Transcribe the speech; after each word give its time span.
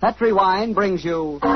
Petri 0.00 0.32
Wine 0.32 0.72
brings 0.72 1.04
you 1.04 1.38
Basil 1.42 1.50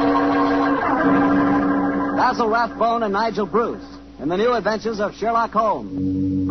Rathbone 2.46 3.02
and 3.02 3.14
Nigel 3.14 3.46
Bruce 3.46 3.82
in 4.20 4.28
the 4.28 4.36
new 4.36 4.52
adventures 4.52 5.00
of 5.00 5.14
Sherlock 5.14 5.52
Holmes. 5.52 6.50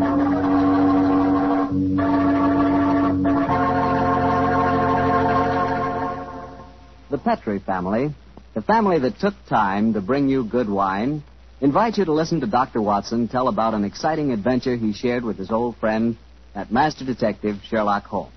The 7.12 7.20
Petri 7.20 7.60
family, 7.60 8.16
the 8.56 8.64
family 8.64 8.98
that 8.98 9.20
took 9.20 9.36
time 9.48 9.94
to 9.94 10.02
bring 10.02 10.30
you 10.30 10.44
good 10.44 10.68
wine, 10.68 11.22
invite 11.62 12.00
you 12.00 12.06
to 12.06 12.12
listen 12.12 12.42
to 12.42 12.48
Dr. 12.48 12.82
Watson 12.82 13.28
tell 13.28 13.48
about 13.48 13.76
an 13.76 13.84
exciting 13.84 14.32
adventure 14.32 14.76
he 14.76 14.94
shared 14.94 15.24
with 15.24 15.38
his 15.38 15.52
old 15.52 15.78
friend, 15.78 16.18
that 16.56 16.72
master 16.72 17.06
detective, 17.06 17.58
Sherlock 17.70 18.06
Holmes. 18.06 18.34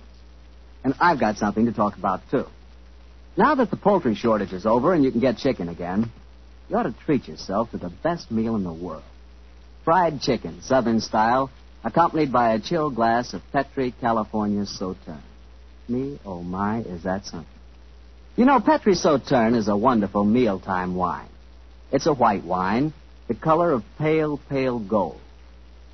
And 0.84 0.93
I've 1.00 1.18
got 1.18 1.38
something 1.38 1.64
to 1.64 1.73
talk 1.73 1.96
about, 1.96 2.20
too. 2.30 2.45
Now 3.37 3.55
that 3.55 3.71
the 3.71 3.77
poultry 3.77 4.14
shortage 4.14 4.53
is 4.53 4.64
over 4.64 4.95
and 4.95 5.05
you 5.05 5.11
can 5.11 5.21
get 5.21 5.36
chicken 5.36 5.68
again, 5.68 6.11
you 6.68 6.77
ought 6.77 6.85
to 6.85 6.94
treat 7.04 7.29
yourself 7.29 7.71
to 7.72 7.79
the 7.79 7.90
best 8.03 8.31
meal 8.31 8.57
in 8.57 8.64
the 8.64 8.72
world. 8.72 9.03
Fried 9.85 10.21
chicken, 10.22 10.63
Southern 10.63 11.00
style, 11.00 11.50
accompanied 11.85 12.32
by 12.32 12.54
a 12.54 12.61
chill 12.61 12.91
glass 12.91 13.35
of 13.35 13.43
Petri 13.53 13.94
California 14.00 14.64
Sauterne. 14.64 15.22
Me, 15.86 16.18
oh 16.25 16.43
my, 16.43 16.80
is 16.80 17.04
that 17.04 17.27
something. 17.27 17.46
You 18.36 18.46
know, 18.46 18.58
Petri 18.58 18.94
Sauterne 18.94 19.55
is 19.55 19.68
a 19.68 19.77
wonderful 19.77 20.25
mealtime 20.25 20.94
wine. 20.94 21.29
It's 21.93 22.07
a 22.07 22.14
white 22.14 22.43
wine, 22.43 22.93
the 23.29 23.35
color 23.35 23.72
of 23.72 23.85
pale, 23.99 24.41
pale 24.49 24.79
gold. 24.79 25.21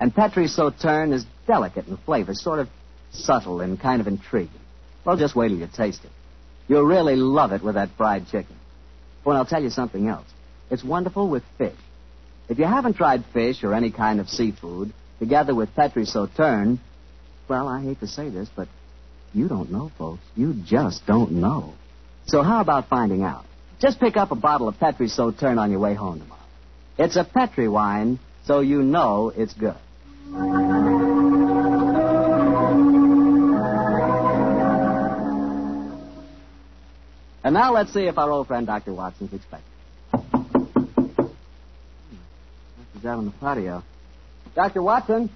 And 0.00 0.14
Petri 0.14 0.47
Sauterne 0.47 1.12
is 1.12 1.27
delicate 1.47 1.88
in 1.88 1.97
flavor, 1.98 2.34
sort 2.34 2.61
of 2.61 2.69
subtle 3.11 3.61
and 3.61 3.78
kind 3.78 4.00
of 4.00 4.06
intriguing. 4.06 4.61
Well, 5.05 5.16
just 5.16 5.36
wait 5.36 5.48
till 5.48 5.59
you 5.59 5.69
taste 5.72 6.05
it. 6.05 6.11
You'll 6.72 6.86
really 6.86 7.16
love 7.16 7.52
it 7.52 7.62
with 7.62 7.74
that 7.74 7.90
fried 7.98 8.28
chicken. 8.28 8.56
And 9.26 9.36
I'll 9.36 9.44
tell 9.44 9.62
you 9.62 9.68
something 9.68 10.08
else. 10.08 10.24
It's 10.70 10.82
wonderful 10.82 11.28
with 11.28 11.42
fish. 11.58 11.77
If 12.48 12.58
you 12.58 12.64
haven't 12.64 12.94
tried 12.94 13.27
fish 13.34 13.62
or 13.62 13.74
any 13.74 13.91
kind 13.91 14.20
of 14.20 14.30
seafood, 14.30 14.91
together 15.19 15.55
with 15.55 15.74
Petri 15.74 16.06
Sauterne, 16.06 16.78
well, 17.47 17.69
I 17.69 17.82
hate 17.82 18.00
to 18.00 18.06
say 18.06 18.30
this, 18.30 18.48
but 18.56 18.69
you 19.34 19.48
don't 19.48 19.70
know, 19.70 19.92
folks. 19.98 20.22
You 20.34 20.55
just 20.64 21.05
don't 21.06 21.32
know. 21.32 21.74
So 22.24 22.42
how 22.42 22.62
about 22.62 22.88
finding 22.88 23.22
out? 23.22 23.44
Just 23.78 24.00
pick 24.00 24.16
up 24.16 24.30
a 24.30 24.34
bottle 24.34 24.66
of 24.66 24.78
Petri 24.78 25.08
Sauterne 25.08 25.58
on 25.58 25.70
your 25.70 25.80
way 25.80 25.92
home 25.92 26.20
tomorrow. 26.20 26.41
It's 26.97 27.16
a 27.16 27.25
Petri 27.25 27.69
wine, 27.69 28.19
so 28.47 28.60
you 28.60 28.82
know 28.82 29.30
it's 29.36 29.52
good. 29.52 29.77
And 37.44 37.54
now 37.54 37.72
let's 37.72 37.92
see 37.92 38.04
if 38.04 38.18
our 38.18 38.30
old 38.30 38.46
friend 38.46 38.66
Dr. 38.66 38.94
Watson's 38.94 39.32
expecting. 39.32 39.68
He's 42.94 43.04
out 43.04 43.18
on 43.18 43.24
the 43.24 43.32
patio. 43.40 43.82
Dr. 44.54 44.82
Watson? 44.82 45.30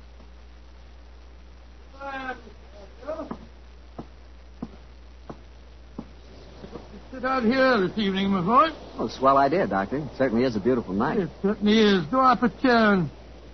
Sit 7.12 7.24
out 7.24 7.42
here 7.42 7.80
this 7.80 7.98
evening, 7.98 8.28
my 8.28 8.42
boy. 8.42 8.76
Oh, 8.98 9.08
swell 9.08 9.38
idea, 9.38 9.66
Doctor. 9.66 9.96
It 9.96 10.08
certainly 10.18 10.44
is 10.44 10.54
a 10.54 10.60
beautiful 10.60 10.92
night. 10.92 11.18
It 11.18 11.30
certainly 11.42 11.78
is. 11.78 12.04
Go 12.06 12.20
up 12.20 12.42
a 12.42 12.50
chair 12.60 12.92
and 12.92 13.10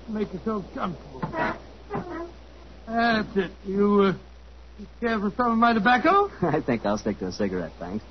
make 0.08 0.32
yourself 0.32 0.64
comfortable. 0.74 1.20
That's 2.86 3.36
it. 3.36 3.50
You, 3.64 4.00
uh, 4.00 4.14
you 4.78 4.86
care 5.00 5.20
for 5.20 5.32
some 5.36 5.52
of 5.52 5.58
my 5.58 5.72
tobacco? 5.72 6.30
I 6.42 6.60
think 6.60 6.84
I'll 6.84 6.98
stick 6.98 7.18
to 7.20 7.26
a 7.28 7.32
cigarette, 7.32 7.72
thanks. 7.78 8.04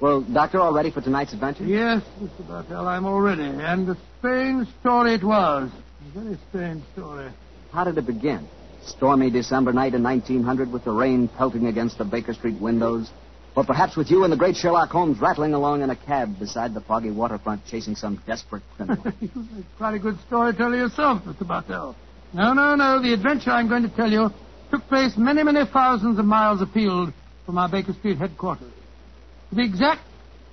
Well, 0.00 0.20
Doctor, 0.20 0.60
all 0.60 0.74
ready 0.74 0.90
for 0.90 1.00
tonight's 1.00 1.32
adventure? 1.32 1.64
Yes, 1.64 2.02
Mr. 2.20 2.46
Bartell, 2.46 2.86
I'm 2.86 3.06
all 3.06 3.20
ready. 3.20 3.44
And 3.44 3.88
a 3.88 3.96
strange 4.18 4.68
story 4.80 5.14
it 5.14 5.24
was. 5.24 5.70
A 5.70 6.20
very 6.20 6.38
strange 6.50 6.82
story. 6.92 7.30
How 7.72 7.84
did 7.84 7.96
it 7.96 8.06
begin? 8.06 8.46
Stormy 8.84 9.30
December 9.30 9.72
night 9.72 9.94
in 9.94 10.02
1900 10.02 10.70
with 10.70 10.84
the 10.84 10.92
rain 10.92 11.28
pelting 11.28 11.66
against 11.66 11.96
the 11.96 12.04
Baker 12.04 12.34
Street 12.34 12.60
windows? 12.60 13.10
Or 13.56 13.64
perhaps 13.64 13.96
with 13.96 14.10
you 14.10 14.22
and 14.22 14.30
the 14.30 14.36
great 14.36 14.54
Sherlock 14.54 14.90
Holmes 14.90 15.18
rattling 15.18 15.54
along 15.54 15.80
in 15.80 15.88
a 15.88 15.96
cab 15.96 16.38
beside 16.38 16.74
the 16.74 16.82
foggy 16.82 17.10
waterfront 17.10 17.64
chasing 17.64 17.96
some 17.96 18.22
desperate 18.26 18.62
criminal? 18.76 19.02
you 19.20 19.30
quite 19.78 19.94
a 19.94 19.98
good 19.98 20.18
storyteller 20.26 20.76
yourself, 20.76 21.22
Mr. 21.24 21.48
Bartell. 21.48 21.96
No, 22.34 22.52
no, 22.52 22.74
no. 22.74 23.00
The 23.00 23.14
adventure 23.14 23.50
I'm 23.50 23.66
going 23.66 23.82
to 23.82 23.96
tell 23.96 24.10
you 24.10 24.28
took 24.70 24.86
place 24.88 25.14
many, 25.16 25.42
many 25.42 25.64
thousands 25.72 26.18
of 26.18 26.26
miles 26.26 26.60
afield 26.60 27.14
from 27.46 27.56
our 27.56 27.70
Baker 27.70 27.94
Street 27.94 28.18
headquarters. 28.18 28.72
To 29.50 29.56
be 29.56 29.64
exact, 29.64 30.02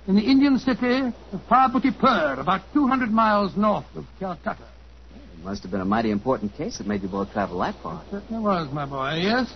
in 0.06 0.16
the 0.16 0.22
Indian 0.22 0.58
city 0.58 1.00
of 1.32 1.40
Parbutipur, 1.50 2.38
about 2.38 2.60
200 2.72 3.10
miles 3.10 3.56
north 3.56 3.86
of 3.96 4.04
Calcutta. 4.18 4.68
It 5.14 5.44
must 5.44 5.62
have 5.62 5.70
been 5.70 5.80
a 5.80 5.84
mighty 5.86 6.10
important 6.10 6.56
case 6.56 6.78
that 6.78 6.86
made 6.86 7.02
you 7.02 7.08
both 7.08 7.32
travel 7.32 7.58
that 7.60 7.74
far. 7.82 8.02
It 8.02 8.10
certainly 8.10 8.42
was, 8.42 8.72
my 8.72 8.86
boy, 8.86 9.20
yes. 9.22 9.52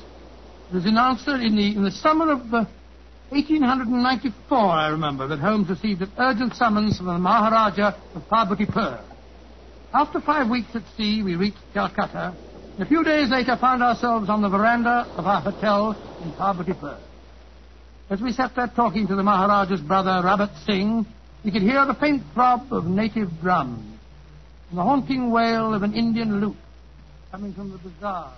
It 0.70 0.74
was 0.74 0.86
announced 0.86 1.28
in 1.28 1.56
the, 1.56 1.76
in 1.76 1.84
the 1.84 1.90
summer 1.90 2.32
of 2.32 2.40
uh, 2.52 2.64
1894, 3.30 4.58
I 4.58 4.88
remember, 4.88 5.28
that 5.28 5.38
Holmes 5.38 5.68
received 5.68 6.02
an 6.02 6.12
urgent 6.18 6.54
summons 6.54 6.96
from 6.96 7.06
the 7.06 7.18
Maharaja 7.18 7.92
of 8.14 8.22
Parbutipur. 8.28 9.02
After 9.92 10.20
five 10.20 10.48
weeks 10.50 10.68
at 10.74 10.82
sea, 10.96 11.22
we 11.22 11.36
reached 11.36 11.58
Calcutta, 11.74 12.34
and 12.74 12.82
a 12.82 12.86
few 12.86 13.04
days 13.04 13.30
later 13.30 13.56
found 13.60 13.82
ourselves 13.82 14.28
on 14.30 14.42
the 14.42 14.48
veranda 14.48 15.06
of 15.16 15.26
our 15.26 15.40
hotel 15.42 15.92
in 16.22 16.32
Parbutipur. 16.32 16.98
As 18.10 18.22
we 18.22 18.32
sat 18.32 18.54
there 18.56 18.68
talking 18.68 19.06
to 19.06 19.14
the 19.14 19.22
Maharaja's 19.22 19.82
brother, 19.82 20.22
Rabat 20.24 20.50
Singh, 20.64 21.04
we 21.44 21.50
could 21.50 21.62
hear 21.62 21.84
the 21.84 21.94
faint 21.94 22.22
throb 22.32 22.72
of 22.72 22.86
native 22.86 23.28
drums 23.40 23.98
and 24.70 24.78
the 24.78 24.82
haunting 24.82 25.30
wail 25.30 25.74
of 25.74 25.82
an 25.82 25.92
Indian 25.94 26.40
lute 26.40 26.56
coming 27.30 27.52
from 27.52 27.70
the 27.70 27.78
bazaar. 27.78 28.32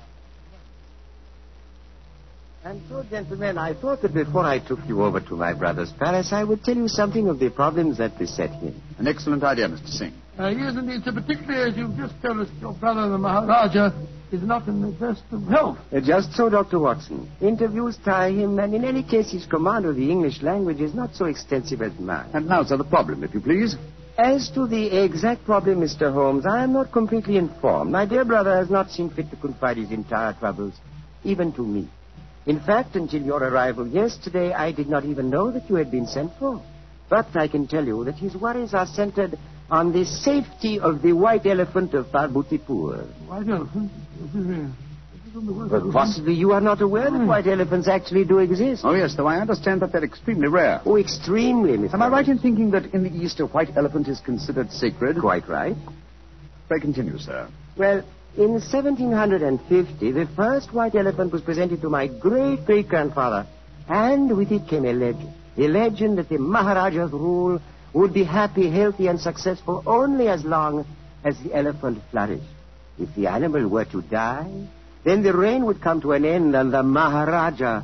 And 2.65 2.83
so, 2.89 3.03
gentlemen, 3.09 3.57
I 3.57 3.73
thought 3.75 4.03
that 4.03 4.13
before 4.13 4.45
I 4.45 4.59
took 4.59 4.81
you 4.87 5.03
over 5.03 5.21
to 5.21 5.37
my 5.37 5.55
brother's 5.55 5.93
palace, 5.93 6.31
I 6.33 6.45
would 6.45 6.63
tell 6.63 6.77
you 6.77 6.89
something 6.89 7.29
of 7.29 7.39
the 7.39 7.49
problems 7.49 7.99
that 7.99 8.19
beset 8.19 8.51
him. 8.51 8.83
An 8.99 9.07
excellent 9.07 9.43
idea, 9.45 9.69
Mr. 9.69 9.89
Singh. 9.89 10.20
Uh, 10.41 10.49
yes, 10.49 10.75
indeed, 10.75 11.05
sir, 11.05 11.13
particularly 11.13 11.71
as 11.71 11.77
you've 11.77 11.95
just 11.99 12.15
told 12.23 12.41
us 12.41 12.49
your 12.63 12.73
brother, 12.73 13.11
the 13.11 13.19
Maharaja, 13.19 13.93
is 14.33 14.43
not 14.43 14.67
in 14.69 14.81
the 14.81 14.89
best 14.93 15.23
of 15.33 15.43
health. 15.49 15.77
Uh, 15.93 16.01
just 16.01 16.33
so, 16.33 16.49
Dr. 16.49 16.79
Watson. 16.79 17.31
Interviews 17.43 17.99
tire 18.03 18.31
him, 18.31 18.59
and 18.59 18.75
in 18.75 18.83
any 18.83 19.03
case, 19.03 19.31
his 19.31 19.45
command 19.45 19.85
of 19.85 19.97
the 19.97 20.11
English 20.11 20.41
language 20.41 20.81
is 20.81 20.95
not 20.95 21.15
so 21.15 21.27
extensive 21.27 21.83
as 21.83 21.93
mine. 21.99 22.31
And 22.33 22.49
now, 22.49 22.65
sir, 22.65 22.79
the 22.79 22.85
problem, 22.85 23.23
if 23.23 23.35
you 23.35 23.41
please. 23.43 23.77
As 24.17 24.49
to 24.53 24.67
the 24.67 25.05
exact 25.05 25.45
problem, 25.45 25.83
Mr. 25.83 26.11
Holmes, 26.11 26.47
I 26.47 26.65
am 26.65 26.73
not 26.73 26.91
completely 26.91 27.37
informed. 27.37 27.93
My 27.93 28.07
dear 28.07 28.25
brother 28.25 28.57
has 28.57 28.71
not 28.71 28.91
seen 28.91 29.11
fit 29.11 29.29
to 29.33 29.37
confide 29.37 29.77
his 29.77 29.91
entire 29.91 30.33
troubles, 30.33 30.73
even 31.23 31.53
to 31.53 31.67
me. 31.67 31.87
In 32.47 32.61
fact, 32.61 32.97
until 32.97 33.21
your 33.21 33.43
arrival 33.43 33.87
yesterday, 33.87 34.55
I 34.55 34.73
did 34.73 34.89
not 34.89 35.05
even 35.05 35.29
know 35.29 35.51
that 35.51 35.69
you 35.69 35.75
had 35.75 35.91
been 35.91 36.07
sent 36.07 36.33
for. 36.39 36.63
But 37.11 37.27
I 37.37 37.49
can 37.49 37.67
tell 37.67 37.85
you 37.85 38.05
that 38.05 38.15
his 38.15 38.35
worries 38.37 38.73
are 38.73 38.87
centered 38.87 39.37
on 39.71 39.93
the 39.93 40.05
safety 40.05 40.81
of 40.81 41.03
the 41.03 41.13
white 41.13 41.47
elephant 41.47 41.95
of 41.95 42.07
Parbutipur. 42.07 43.07
White 43.29 43.49
elephant? 43.49 43.91
What 44.19 44.33
do 44.33 44.39
you 44.39 44.45
mean? 44.45 44.75
But 45.33 45.93
possibly 45.93 46.35
you 46.35 46.53
are 46.53 46.61
not 46.61 46.81
aware 46.81 47.09
that 47.09 47.17
hmm. 47.17 47.27
white 47.27 47.47
elephants 47.47 47.87
actually 47.87 48.25
do 48.25 48.39
exist. 48.39 48.83
Oh, 48.85 48.95
yes, 48.95 49.15
though 49.17 49.29
I 49.29 49.39
understand 49.39 49.81
that 49.83 49.93
they're 49.93 50.03
extremely 50.03 50.49
rare. 50.49 50.81
Oh, 50.85 50.97
extremely, 50.97 51.79
Mr. 51.79 51.95
Am 51.95 52.03
I 52.03 52.09
right 52.09 52.27
in 52.27 52.39
thinking 52.39 52.73
that 52.73 52.93
in 52.93 53.05
the 53.05 53.11
East 53.11 53.39
a 53.39 53.47
white 53.47 53.77
elephant 53.77 54.09
is 54.09 54.19
considered 54.19 54.73
sacred? 54.73 55.21
Quite 55.21 55.49
right. 55.49 55.77
Pray 56.67 56.81
continue, 56.81 57.17
sir. 57.19 57.49
Well, 57.77 58.03
in 58.37 58.53
1750, 58.53 60.13
the 60.13 60.27
first 60.35 60.75
white 60.75 60.97
elephant 60.97 61.33
was 61.33 61.43
presented 61.43 61.81
to 61.83 61.89
my 61.89 62.09
great 62.09 62.65
great 62.65 62.89
grandfather, 62.89 63.47
and 63.89 64.37
with 64.37 64.51
it 64.51 64.67
came 64.69 64.85
a 64.85 64.93
legend. 64.93 65.35
A 65.59 65.69
legend 65.69 66.19
that 66.19 66.29
the 66.29 66.39
Maharaja's 66.39 67.13
rule 67.13 67.61
would 67.93 68.13
be 68.13 68.25
happy, 68.25 68.71
healthy, 68.71 69.07
and 69.09 69.21
successful 69.21 69.83
only 69.87 70.29
as 70.29 70.45
long 70.45 70.87
as 71.25 71.39
the 71.41 71.55
elephant 71.55 72.01
flourished. 72.11 72.45
If 72.99 73.15
the 73.15 73.27
animal 73.27 73.69
were 73.69 73.85
to 73.87 74.03
die, 74.03 74.69
then 75.05 75.23
the 75.23 75.37
reign 75.37 75.65
would 75.65 75.81
come 75.81 76.01
to 76.03 76.13
an 76.13 76.25
end, 76.25 76.55
and 76.55 76.73
the 76.73 76.83
Maharaja 76.83 77.83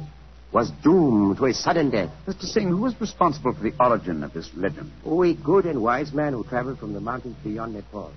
was 0.52 0.70
doomed 0.82 1.38
to 1.38 1.46
a 1.46 1.54
sudden 1.54 1.90
death. 1.90 2.10
Mr. 2.26 2.44
Singh, 2.44 2.68
who 2.68 2.78
was 2.78 3.00
responsible 3.00 3.52
for 3.52 3.62
the 3.62 3.74
origin 3.80 4.22
of 4.22 4.32
this 4.32 4.50
legend? 4.54 4.90
Oh, 5.04 5.22
a 5.22 5.34
good 5.34 5.66
and 5.66 5.82
wise 5.82 6.12
man 6.12 6.32
who 6.32 6.44
traveled 6.44 6.78
from 6.78 6.92
the 6.92 7.00
mountains 7.00 7.36
beyond 7.42 7.74
Nepal. 7.74 8.12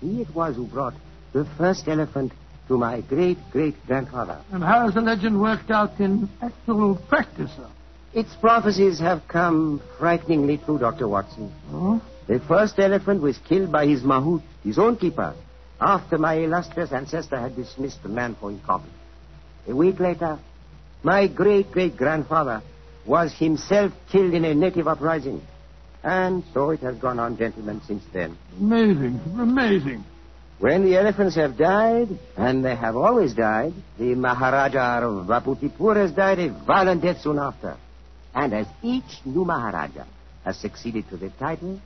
He 0.00 0.20
it 0.22 0.34
was 0.34 0.56
who 0.56 0.66
brought 0.66 0.94
the 1.32 1.46
first 1.56 1.88
elephant 1.88 2.32
to 2.68 2.78
my 2.78 3.00
great 3.00 3.38
great 3.50 3.74
grandfather. 3.86 4.40
And 4.52 4.62
how 4.62 4.84
has 4.84 4.94
the 4.94 5.00
legend 5.00 5.40
worked 5.40 5.70
out 5.70 5.98
in 5.98 6.28
actual 6.40 6.96
practice, 6.96 7.50
sir? 7.56 7.68
Its 8.12 8.34
prophecies 8.40 8.98
have 8.98 9.26
come 9.28 9.80
frighteningly 9.98 10.58
true, 10.58 10.78
Dr. 10.78 11.06
Watson. 11.06 11.52
Oh? 11.72 12.02
The 12.26 12.40
first 12.40 12.78
elephant 12.78 13.22
was 13.22 13.38
killed 13.38 13.70
by 13.70 13.86
his 13.86 14.02
mahout, 14.02 14.42
his 14.64 14.78
own 14.78 14.96
keeper, 14.96 15.34
after 15.80 16.18
my 16.18 16.34
illustrious 16.34 16.92
ancestor 16.92 17.38
had 17.38 17.54
dismissed 17.54 18.02
the 18.02 18.08
man 18.08 18.34
for 18.34 18.50
incompetent. 18.50 18.96
A 19.68 19.76
week 19.76 20.00
later, 20.00 20.38
my 21.02 21.28
great 21.28 21.70
great 21.70 21.96
grandfather 21.96 22.62
was 23.06 23.32
himself 23.32 23.92
killed 24.10 24.34
in 24.34 24.44
a 24.44 24.54
native 24.54 24.88
uprising. 24.88 25.40
And 26.02 26.42
so 26.52 26.70
it 26.70 26.80
has 26.80 26.96
gone 26.96 27.18
on, 27.20 27.36
gentlemen, 27.36 27.80
since 27.86 28.02
then. 28.12 28.36
Amazing. 28.58 29.20
Amazing. 29.38 30.04
When 30.58 30.84
the 30.84 30.96
elephants 30.96 31.36
have 31.36 31.56
died, 31.56 32.08
and 32.36 32.64
they 32.64 32.74
have 32.74 32.96
always 32.96 33.34
died, 33.34 33.72
the 33.98 34.14
Maharaja 34.14 35.06
of 35.06 35.26
Vaputipur 35.26 35.96
has 35.96 36.12
died 36.12 36.38
a 36.38 36.48
violent 36.66 37.02
death 37.02 37.20
soon 37.20 37.38
after. 37.38 37.76
And 38.34 38.54
as 38.54 38.66
each 38.82 39.20
new 39.24 39.44
Maharaja 39.44 40.04
has 40.44 40.56
succeeded 40.58 41.08
to 41.10 41.16
the 41.16 41.30
title, 41.30 41.80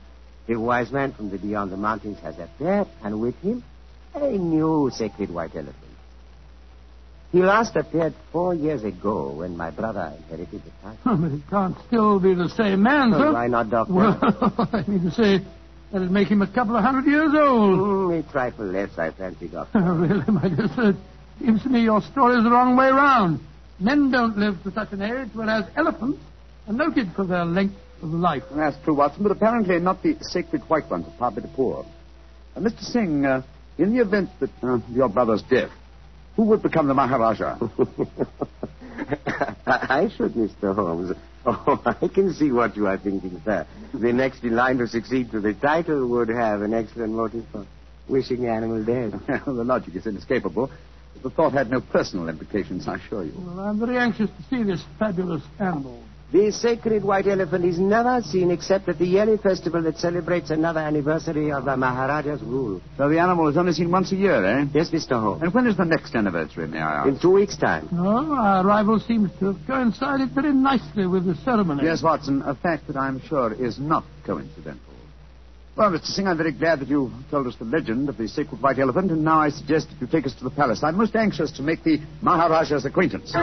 the 0.47 0.55
wise 0.55 0.91
man 0.91 1.11
from 1.13 1.29
the 1.29 1.37
beyond 1.37 1.71
the 1.71 1.77
mountains 1.77 2.19
has 2.19 2.35
appeared, 2.37 2.87
and 3.03 3.19
with 3.19 3.35
him, 3.41 3.63
a 4.13 4.29
new 4.31 4.91
sacred 4.93 5.29
white 5.33 5.55
elephant. 5.55 5.75
He 7.31 7.41
last 7.41 7.75
appeared 7.75 8.13
four 8.31 8.53
years 8.53 8.83
ago 8.83 9.31
when 9.31 9.57
my 9.57 9.69
brother 9.71 10.13
inherited 10.17 10.61
the 10.63 10.71
title. 10.81 11.17
But 11.17 11.31
it 11.31 11.41
can't 11.49 11.75
still 11.87 12.19
be 12.19 12.33
the 12.33 12.47
same 12.49 12.83
man, 12.83 13.13
Oh, 13.13 13.19
sir. 13.19 13.33
why 13.33 13.47
not, 13.47 13.69
Doctor? 13.69 13.93
Well, 13.93 14.19
I 14.71 14.83
mean 14.87 15.01
to 15.03 15.11
say, 15.11 15.39
that'd 15.91 16.11
make 16.11 16.29
him 16.29 16.41
a 16.43 16.47
couple 16.47 16.77
of 16.77 16.83
hundred 16.83 17.07
years 17.09 17.31
old. 17.35 17.79
Mm, 17.79 18.19
a 18.19 18.31
trifle 18.31 18.65
less, 18.67 18.97
I 18.97 19.11
fancy, 19.11 19.47
Doctor. 19.49 19.79
really, 19.81 20.23
my 20.31 20.47
dear 20.47 20.67
sir, 20.75 20.89
it 20.91 20.95
seems 21.43 21.63
to 21.63 21.69
me 21.69 21.81
your 21.81 22.01
story 22.01 22.37
is 22.37 22.43
the 22.43 22.51
wrong 22.51 22.77
way 22.77 22.89
round. 22.89 23.41
Men 23.79 24.11
don't 24.11 24.37
live 24.37 24.61
to 24.63 24.71
such 24.71 24.93
an 24.93 25.01
age, 25.01 25.29
whereas 25.33 25.65
elephants 25.75 26.19
are 26.67 26.73
noted 26.73 27.11
for 27.15 27.25
their 27.25 27.45
length 27.45 27.75
of 28.01 28.09
life. 28.09 28.43
That's 28.51 28.77
true, 28.83 28.95
Watson, 28.95 29.23
but 29.23 29.31
apparently 29.31 29.79
not 29.79 30.01
the 30.03 30.17
sacred 30.21 30.61
white 30.63 30.89
ones 30.89 31.07
of 31.07 31.13
Parbatipur. 31.13 31.85
Uh, 32.55 32.59
Mr. 32.59 32.81
Singh, 32.81 33.25
uh, 33.25 33.41
in 33.77 33.95
the 33.95 34.01
event 34.01 34.29
that 34.39 34.49
uh, 34.63 34.79
your 34.89 35.09
brother's 35.09 35.43
death, 35.43 35.71
who 36.35 36.43
would 36.43 36.61
become 36.61 36.87
the 36.87 36.93
Maharaja? 36.93 37.57
I 39.65 40.09
should, 40.15 40.33
Mr. 40.33 40.75
Holmes. 40.75 41.15
Oh, 41.47 41.79
I 41.85 42.07
can 42.07 42.33
see 42.33 42.51
what 42.51 42.75
you 42.75 42.87
are 42.87 42.97
thinking, 42.97 43.39
sir. 43.45 43.67
The 43.93 44.11
next 44.11 44.43
in 44.43 44.55
line 44.55 44.79
to 44.79 44.87
succeed 44.87 45.29
to 45.29 45.39
the 45.39 45.53
title 45.53 46.07
would 46.07 46.29
have 46.29 46.63
an 46.63 46.73
excellent 46.73 47.13
motive 47.13 47.45
for 47.51 47.67
wishing 48.09 48.41
the 48.41 48.49
animal 48.49 48.83
dead. 48.83 49.11
the 49.45 49.63
logic 49.63 49.95
is 49.95 50.07
inescapable. 50.07 50.71
The 51.21 51.29
thought 51.29 51.53
had 51.53 51.69
no 51.69 51.81
personal 51.81 52.29
implications, 52.29 52.87
I 52.87 52.95
assure 52.95 53.25
you. 53.25 53.33
Well, 53.37 53.59
I'm 53.59 53.79
very 53.79 53.97
anxious 53.97 54.31
to 54.31 54.43
see 54.49 54.63
this 54.63 54.83
fabulous 54.97 55.43
animal. 55.59 56.01
The 56.31 56.51
sacred 56.51 57.03
white 57.03 57.27
elephant 57.27 57.65
is 57.65 57.77
never 57.79 58.19
seen 58.23 58.49
except 58.49 58.89
at 58.89 58.97
the 58.97 59.05
yearly 59.05 59.37
festival 59.37 59.81
that 59.83 59.99
celebrates 59.99 60.49
another 60.49 60.79
anniversary 60.79 61.51
of 61.51 61.65
the 61.65 61.77
Maharaja's 61.77 62.41
rule. 62.41 62.81
So 62.97 63.07
the 63.09 63.19
animal 63.19 63.47
is 63.47 63.57
only 63.57 63.73
seen 63.73 63.91
once 63.91 64.11
a 64.11 64.15
year, 64.15 64.43
eh? 64.43 64.65
Yes, 64.73 64.89
Mr. 64.89 65.21
Holmes. 65.21 65.43
And 65.43 65.53
when 65.53 65.67
is 65.67 65.77
the 65.77 65.85
next 65.85 66.15
anniversary, 66.15 66.67
may 66.67 66.79
I 66.79 67.01
ask? 67.01 67.07
In 67.09 67.19
two 67.19 67.31
weeks' 67.31 67.55
time. 67.57 67.87
No, 67.91 68.33
our 68.33 68.65
arrival 68.65 68.99
seems 68.99 69.29
to 69.39 69.53
have 69.53 69.57
coincided 69.67 70.31
very 70.31 70.51
nicely 70.51 71.05
with 71.05 71.25
the 71.25 71.35
ceremony. 71.45 71.83
Yes, 71.83 72.01
Watson, 72.01 72.41
a 72.41 72.55
fact 72.55 72.87
that 72.87 72.97
I'm 72.97 73.21
sure 73.21 73.53
is 73.53 73.77
not 73.79 74.03
coincidental. 74.25 74.81
Well, 75.77 75.91
Mr. 75.91 76.05
Singh, 76.05 76.27
I'm 76.27 76.37
very 76.37 76.53
glad 76.53 76.79
that 76.79 76.87
you 76.87 77.11
told 77.29 77.47
us 77.47 77.55
the 77.57 77.65
legend 77.65 78.09
of 78.09 78.17
the 78.17 78.27
sacred 78.27 78.61
white 78.61 78.79
elephant, 78.79 79.11
and 79.11 79.23
now 79.23 79.41
I 79.41 79.49
suggest 79.49 79.89
that 79.89 80.01
you 80.01 80.07
take 80.07 80.25
us 80.25 80.33
to 80.35 80.43
the 80.45 80.49
palace. 80.49 80.81
I'm 80.83 80.97
most 80.97 81.15
anxious 81.15 81.51
to 81.53 81.61
make 81.61 81.83
the 81.83 81.99
Maharaja's 82.21 82.85
acquaintance. 82.85 83.33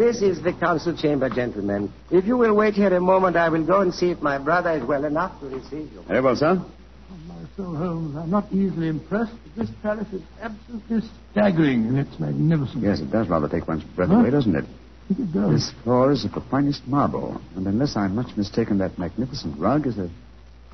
This 0.00 0.22
is 0.22 0.40
the 0.42 0.54
council 0.54 0.96
chamber, 0.96 1.28
gentlemen. 1.28 1.92
If 2.10 2.24
you 2.24 2.38
will 2.38 2.54
wait 2.54 2.72
here 2.72 2.96
a 2.96 3.00
moment, 3.00 3.36
I 3.36 3.50
will 3.50 3.66
go 3.66 3.82
and 3.82 3.92
see 3.92 4.10
if 4.10 4.22
my 4.22 4.38
brother 4.38 4.70
is 4.70 4.82
well 4.82 5.04
enough 5.04 5.38
to 5.40 5.46
receive 5.48 5.92
you. 5.92 6.02
Very 6.08 6.22
well, 6.22 6.34
sir. 6.34 6.56
Oh, 6.58 7.16
my 7.28 7.34
soul, 7.54 7.76
Holmes, 7.76 8.16
I'm 8.16 8.30
not 8.30 8.50
easily 8.50 8.88
impressed, 8.88 9.34
but 9.44 9.60
this 9.66 9.70
palace 9.82 10.10
is 10.14 10.22
absolutely 10.40 11.02
staggering 11.32 11.84
in 11.84 11.98
its 11.98 12.18
magnificence. 12.18 12.82
Yes, 12.82 13.00
it 13.00 13.10
does 13.12 13.28
rather 13.28 13.46
take 13.46 13.68
one's 13.68 13.84
breath 13.84 14.08
Huh? 14.08 14.20
away, 14.20 14.30
doesn't 14.30 14.56
it? 14.56 14.64
It 15.10 15.34
does. 15.34 15.50
This 15.52 15.70
floor 15.84 16.12
is 16.12 16.24
of 16.24 16.32
the 16.32 16.40
finest 16.50 16.86
marble, 16.88 17.38
and 17.54 17.66
unless 17.66 17.94
I'm 17.94 18.14
much 18.14 18.34
mistaken, 18.38 18.78
that 18.78 18.98
magnificent 18.98 19.58
rug 19.60 19.86
is 19.86 19.98
a 19.98 20.08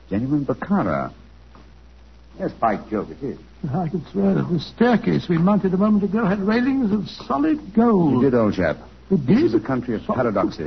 genuine 0.09 0.47
Bokhara. 0.47 1.13
Yes, 2.39 2.53
by 2.61 2.77
Jove, 2.89 3.11
it 3.11 3.21
is. 3.25 3.39
I 3.75 3.89
could 3.89 4.07
swear 4.13 4.35
that 4.35 4.49
the 4.49 4.61
staircase 4.61 5.29
we 5.29 5.37
mounted 5.37 5.75
a 5.75 5.79
moment 5.79 6.05
ago 6.05 6.25
had 6.25 6.39
railings 6.39 6.93
of 6.93 7.09
solid 7.27 7.75
gold. 7.75 8.13
You 8.23 8.31
did, 8.31 8.35
old 8.37 8.55
chap. 8.55 8.77
It 9.09 9.25
This 9.25 9.43
is 9.43 9.55
a 9.55 9.61
country 9.61 9.95
of 9.95 10.03
paradoxes, 10.03 10.67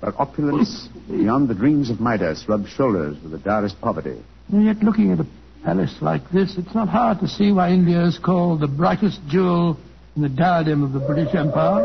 where 0.00 0.20
opulence 0.20 0.88
beyond 1.08 1.48
the 1.48 1.54
dreams 1.54 1.90
of 1.90 1.98
Midas 1.98 2.44
rubs 2.48 2.68
shoulders 2.68 3.16
with 3.20 3.32
the 3.32 3.38
direst 3.38 3.80
poverty. 3.80 4.22
And 4.52 4.64
yet, 4.64 4.76
looking 4.76 5.10
at 5.10 5.18
a 5.18 5.26
palace 5.64 5.96
like 6.00 6.30
this, 6.30 6.56
it's 6.56 6.72
not 6.72 6.88
hard 6.88 7.18
to 7.18 7.26
see 7.26 7.50
why 7.50 7.70
India 7.70 8.04
is 8.04 8.16
called 8.16 8.60
the 8.60 8.68
brightest 8.68 9.20
jewel 9.28 9.76
in 10.14 10.22
the 10.22 10.28
diadem 10.28 10.84
of 10.84 10.92
the 10.92 11.00
British 11.00 11.34
Empire. 11.34 11.84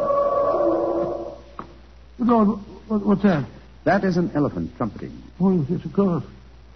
Good 2.19 2.27
Lord, 2.27 2.59
what, 2.87 3.03
what's 3.03 3.23
that? 3.23 3.49
That 3.85 4.03
is 4.03 4.17
an 4.17 4.31
elephant 4.35 4.77
trumpeting. 4.77 5.23
Oh, 5.41 5.65
yes, 5.67 5.83
of 5.83 5.93
course. 5.93 6.23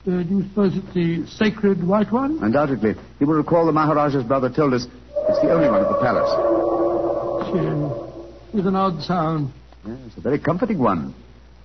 Uh, 0.07 0.23
do 0.23 0.37
you 0.37 0.43
suppose 0.49 0.75
it's 0.75 0.93
the 0.95 1.27
sacred 1.27 1.85
white 1.85 2.11
one? 2.11 2.39
Undoubtedly, 2.41 2.95
you 3.19 3.27
will 3.27 3.35
recall 3.35 3.67
the 3.67 3.71
Maharaja's 3.71 4.23
brother 4.23 4.49
told 4.49 4.73
us 4.73 4.87
it's 5.29 5.41
the 5.41 5.51
only 5.51 5.69
one 5.69 5.83
at 5.83 5.89
the 5.89 5.99
palace. 6.01 6.57
It's 8.57 8.65
an 8.65 8.75
odd 8.75 9.03
sound. 9.03 9.53
Yes, 9.85 9.99
a 10.17 10.21
very 10.21 10.39
comforting 10.39 10.79
one. 10.79 11.13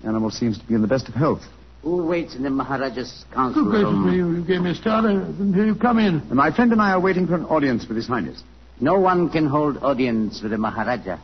The 0.03 0.09
animal 0.09 0.31
seems 0.31 0.59
to 0.59 0.67
be 0.67 0.75
in 0.75 0.83
the 0.83 0.87
best 0.87 1.09
of 1.09 1.15
health. 1.15 1.41
Who 1.81 2.05
waits 2.05 2.35
in 2.35 2.43
the 2.43 2.51
Maharaja's 2.51 3.25
council 3.33 3.65
Good 3.65 3.71
gracious 3.71 3.87
room? 3.87 4.11
me, 4.11 4.39
you 4.39 4.45
gave 4.45 4.61
me 4.61 4.73
a 4.73 4.75
start. 4.75 5.07
I 5.07 5.15
didn't 5.15 5.55
hear 5.55 5.65
you 5.65 5.75
come 5.75 5.99
in. 5.99 6.17
And 6.17 6.35
my 6.35 6.51
friend 6.55 6.71
and 6.71 6.83
I 6.83 6.91
are 6.91 7.01
waiting 7.01 7.27
for 7.27 7.35
an 7.35 7.47
audience 7.47 7.89
with 7.89 7.97
His 7.97 8.09
Highness. 8.09 8.43
No 8.79 8.99
one 9.01 9.31
can 9.31 9.47
hold 9.47 9.79
audience 9.79 10.43
with 10.43 10.51
the 10.53 10.59
Maharaja. 10.59 11.17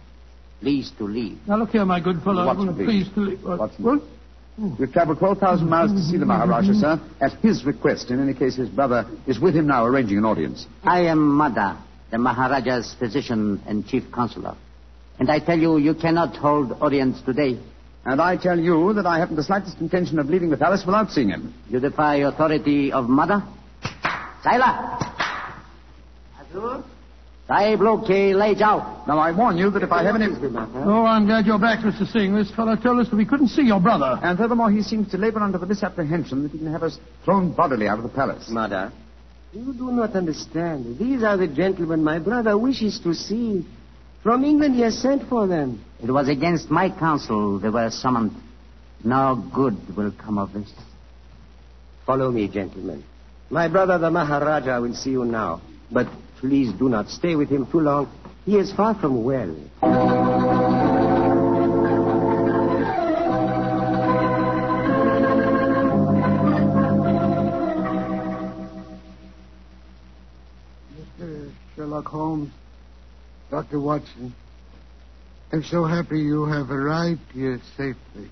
Please 0.62 0.91
to 0.97 1.05
leave. 1.05 1.38
Now, 1.47 1.59
look 1.59 1.69
here, 1.69 1.85
my 1.85 2.00
good 2.00 2.23
fellow. 2.23 2.47
Watson, 2.47 2.71
I'm 2.71 2.75
please. 2.75 2.87
pleased 2.87 3.14
to 3.17 3.21
leave. 3.21 3.44
What? 3.44 3.59
Watson. 3.59 3.85
What? 3.85 4.79
We've 4.81 4.91
traveled 4.93 5.19
12,000 5.19 5.69
miles 5.69 5.93
to 5.93 6.00
see 6.03 6.17
the 6.17 6.25
Maharaja, 6.25 6.73
sir, 6.73 7.00
at 7.21 7.32
his 7.41 7.67
request. 7.67 8.11
In 8.11 8.21
any 8.21 8.32
case, 8.32 8.56
his 8.56 8.71
brother 8.71 9.06
is 9.26 9.38
with 9.38 9.55
him 9.55 9.67
now 9.67 9.85
arranging 9.85 10.17
an 10.17 10.25
audience. 10.25 10.67
I 10.82 11.00
am 11.03 11.29
Mada, 11.29 11.76
the 12.11 12.17
Maharaja's 12.17 12.97
physician 12.99 13.62
and 13.67 13.87
chief 13.87 14.05
counselor. 14.11 14.56
And 15.19 15.31
I 15.31 15.41
tell 15.41 15.59
you, 15.59 15.79
you 15.79 15.94
cannot 15.94 16.37
hold 16.37 16.73
audience 16.81 17.20
today. 17.23 17.59
And 18.05 18.20
I 18.20 18.37
tell 18.37 18.59
you 18.59 18.94
that 18.94 19.05
I 19.05 19.19
haven't 19.19 19.37
the 19.37 19.43
slightest 19.43 19.79
intention 19.81 20.19
of 20.19 20.31
leaving 20.31 20.50
the 20.50 20.56
palace 20.56 20.82
without 20.87 21.11
seeing 21.11 21.29
him. 21.29 21.53
You 21.69 21.81
defy 21.81 22.17
authority 22.17 22.93
of 22.93 23.09
Mada? 23.09 23.47
Saila! 24.44 24.99
Azur? 26.41 26.85
Sahib 27.49 27.81
Lok 27.81 28.04
ke 28.04 28.37
le 28.37 28.54
jao. 28.54 29.04
Now, 29.09 29.19
I 29.19 29.33
warn 29.33 29.57
you 29.57 29.71
that 29.71 29.83
if 29.83 29.90
I 29.90 30.04
have 30.04 30.14
any... 30.14 30.26
Oh, 30.26 31.04
I'm 31.07 31.25
glad 31.25 31.47
you're 31.47 31.59
back, 31.59 31.81
Mr. 31.81 32.07
Singh. 32.07 32.35
This 32.35 32.50
fellow 32.50 32.76
told 32.76 33.00
us 33.00 33.09
that 33.09 33.16
we 33.16 33.25
couldn't 33.25 33.49
see 33.49 33.62
your 33.62 33.81
brother. 33.81 34.21
And 34.23 34.38
furthermore, 34.38 34.71
he 34.71 34.83
seems 34.83 35.11
to 35.12 35.16
labor 35.16 35.40
under 35.40 35.57
the 35.57 35.64
misapprehension 35.64 36.43
that 36.43 36.52
he 36.52 36.59
can 36.59 36.71
have 36.71 36.83
us 36.83 36.99
thrown 37.25 37.52
bodily 37.54 37.88
out 37.88 37.99
of 37.99 38.04
the 38.04 38.11
palace. 38.11 38.50
Mother, 38.50 38.93
you 39.52 39.73
do 39.73 39.90
not 39.93 40.14
understand. 40.14 40.99
These 40.99 41.23
are 41.23 41.38
the 41.38 41.49
gentlemen 41.49 42.04
my 42.04 42.19
brother 42.19 42.57
wishes 42.59 43.00
to 43.00 43.14
see. 43.14 43.66
From 44.23 44.45
England 44.45 44.75
he 44.75 44.83
has 44.83 44.99
sent 44.99 45.29
for 45.29 45.47
them. 45.47 45.85
It 46.03 46.11
was 46.11 46.29
against 46.29 46.71
my 46.71 46.91
counsel 46.91 47.59
they 47.59 47.69
were 47.69 47.91
summoned. 47.91 48.33
No 49.05 49.37
good 49.55 49.97
will 49.97 50.13
come 50.13 50.39
of 50.39 50.53
this. 50.53 50.73
Follow 52.05 52.31
me, 52.31 52.49
gentlemen. 52.49 53.05
My 53.51 53.69
brother, 53.69 53.99
the 53.99 54.11
Maharaja, 54.11 54.81
will 54.81 54.95
see 54.95 55.11
you 55.11 55.25
now. 55.25 55.61
But 55.91 56.09
please 56.41 56.73
do 56.73 56.89
not 56.89 57.09
stay 57.09 57.37
with 57.37 57.49
him 57.49 57.67
too 57.71 57.81
long. 57.81 58.11
He 58.45 58.57
is 58.57 58.73
far 58.73 58.95
from 58.95 59.25
well. 59.25 59.55
Mr. 71.21 71.53
Sherlock 71.77 72.07
Holmes, 72.07 72.51
Dr. 73.50 73.81
Watson, 73.81 74.35
I'm 75.52 75.62
so 75.64 75.85
happy 75.85 76.21
you 76.21 76.45
have 76.45 76.71
arrived 76.71 77.21
here 77.33 77.59
safely. 77.76 78.31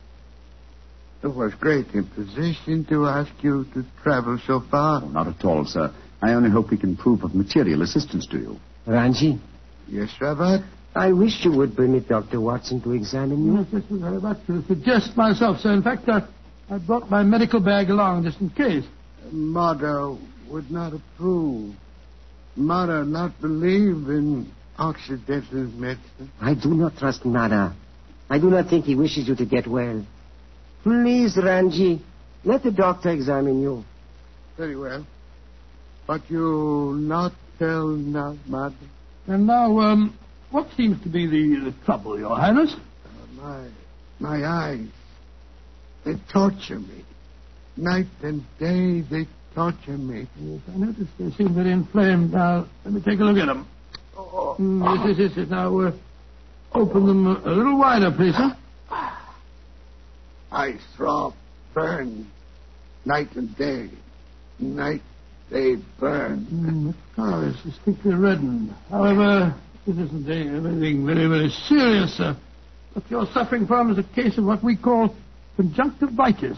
It 1.22 1.28
was 1.28 1.54
great 1.54 1.86
imposition 1.94 2.84
to 2.90 3.06
ask 3.06 3.32
you 3.42 3.64
to 3.74 3.84
travel 4.02 4.38
so 4.46 4.62
far. 4.70 5.02
Oh, 5.02 5.08
not 5.08 5.26
at 5.26 5.44
all, 5.44 5.64
sir. 5.64 5.92
I 6.20 6.32
only 6.34 6.50
hope 6.50 6.70
we 6.70 6.76
can 6.76 6.96
prove 6.96 7.24
of 7.24 7.34
material 7.34 7.82
assistance 7.82 8.26
to 8.28 8.38
you. 8.38 8.56
Ranji, 8.86 9.40
Yes, 9.88 10.10
Rabat? 10.20 10.64
I 10.94 11.12
wish 11.12 11.44
you 11.44 11.52
would 11.52 11.76
permit 11.76 12.08
Dr. 12.08 12.40
Watson 12.40 12.80
to 12.82 12.92
examine 12.92 13.44
you. 13.44 13.58
Yes, 13.58 13.66
yes, 13.72 13.82
yes, 13.90 14.00
I'm 14.02 14.16
about 14.16 14.46
to 14.46 14.62
suggest 14.66 15.16
myself, 15.16 15.58
sir. 15.60 15.72
In 15.72 15.82
fact, 15.82 16.08
I, 16.08 16.26
I 16.70 16.78
brought 16.78 17.10
my 17.10 17.22
medical 17.22 17.60
bag 17.60 17.90
along 17.90 18.24
just 18.24 18.40
in 18.40 18.50
case. 18.50 18.84
Mother 19.30 20.16
would 20.50 20.70
not 20.70 20.92
approve. 20.94 21.74
Mother 22.56 23.04
not 23.04 23.38
believe 23.40 24.08
in 24.08 24.50
Occidental 24.78 25.64
medicine. 25.68 26.30
I 26.40 26.54
do 26.54 26.74
not 26.74 26.96
trust 26.96 27.24
Nada. 27.24 27.74
I 28.28 28.38
do 28.38 28.50
not 28.50 28.68
think 28.68 28.84
he 28.84 28.94
wishes 28.94 29.28
you 29.28 29.36
to 29.36 29.46
get 29.46 29.66
well. 29.66 30.04
Please, 30.82 31.36
Ranji, 31.42 32.02
let 32.44 32.62
the 32.62 32.70
doctor 32.70 33.10
examine 33.10 33.60
you. 33.62 33.84
Very 34.56 34.76
well. 34.76 35.06
But 36.06 36.30
you 36.30 36.96
not 37.00 37.32
tell 37.58 37.88
not 37.88 38.36
mother? 38.46 38.74
And 39.26 39.46
now, 39.46 39.78
um, 39.78 40.16
what 40.50 40.68
seems 40.76 41.02
to 41.02 41.08
be 41.08 41.26
the, 41.26 41.70
the 41.70 41.84
trouble, 41.84 42.18
Your 42.18 42.36
Highness? 42.36 42.74
Uh, 42.74 43.08
my, 43.34 43.68
my 44.20 44.46
eyes, 44.46 44.88
they 46.04 46.14
torture 46.32 46.78
me. 46.78 47.04
Night 47.76 48.06
and 48.22 48.42
day, 48.58 49.00
they 49.00 49.26
torture 49.54 49.98
me. 49.98 50.28
Yes, 50.38 50.60
I 50.72 50.76
notice 50.76 51.08
they 51.18 51.30
seem 51.32 51.54
very 51.54 51.72
inflamed. 51.72 52.32
Now, 52.32 52.68
let 52.84 52.94
me 52.94 53.00
take 53.00 53.18
a 53.18 53.24
look 53.24 53.36
at 53.38 53.46
them. 53.46 53.66
Oh, 54.18 54.56
Mm, 54.58 55.18
yes, 55.18 55.32
yes. 55.36 55.48
Now, 55.50 55.78
uh, 55.80 55.92
open 56.72 57.06
them 57.06 57.26
a, 57.26 57.32
a 57.44 57.52
little 57.52 57.78
wider, 57.78 58.10
please, 58.10 58.34
sir. 58.34 58.56
I 60.50 60.78
throb, 60.96 61.34
burn, 61.74 62.26
night 63.04 63.28
and 63.36 63.54
day. 63.56 63.90
Night, 64.58 65.02
day, 65.50 65.76
burn. 66.00 66.46
Mm, 66.50 66.86
the 66.92 66.94
color 67.14 67.48
is 67.48 67.56
distinctly 67.62 68.14
reddened. 68.14 68.74
However, 68.90 69.54
it 69.86 69.98
isn't 69.98 70.28
anything 70.30 71.04
very, 71.06 71.26
very 71.28 71.50
serious, 71.68 72.16
sir. 72.16 72.36
What 72.94 73.04
you're 73.10 73.26
suffering 73.34 73.66
from 73.66 73.90
is 73.92 73.98
a 73.98 74.02
case 74.14 74.38
of 74.38 74.44
what 74.44 74.64
we 74.64 74.76
call 74.76 75.14
conjunctivitis. 75.56 76.56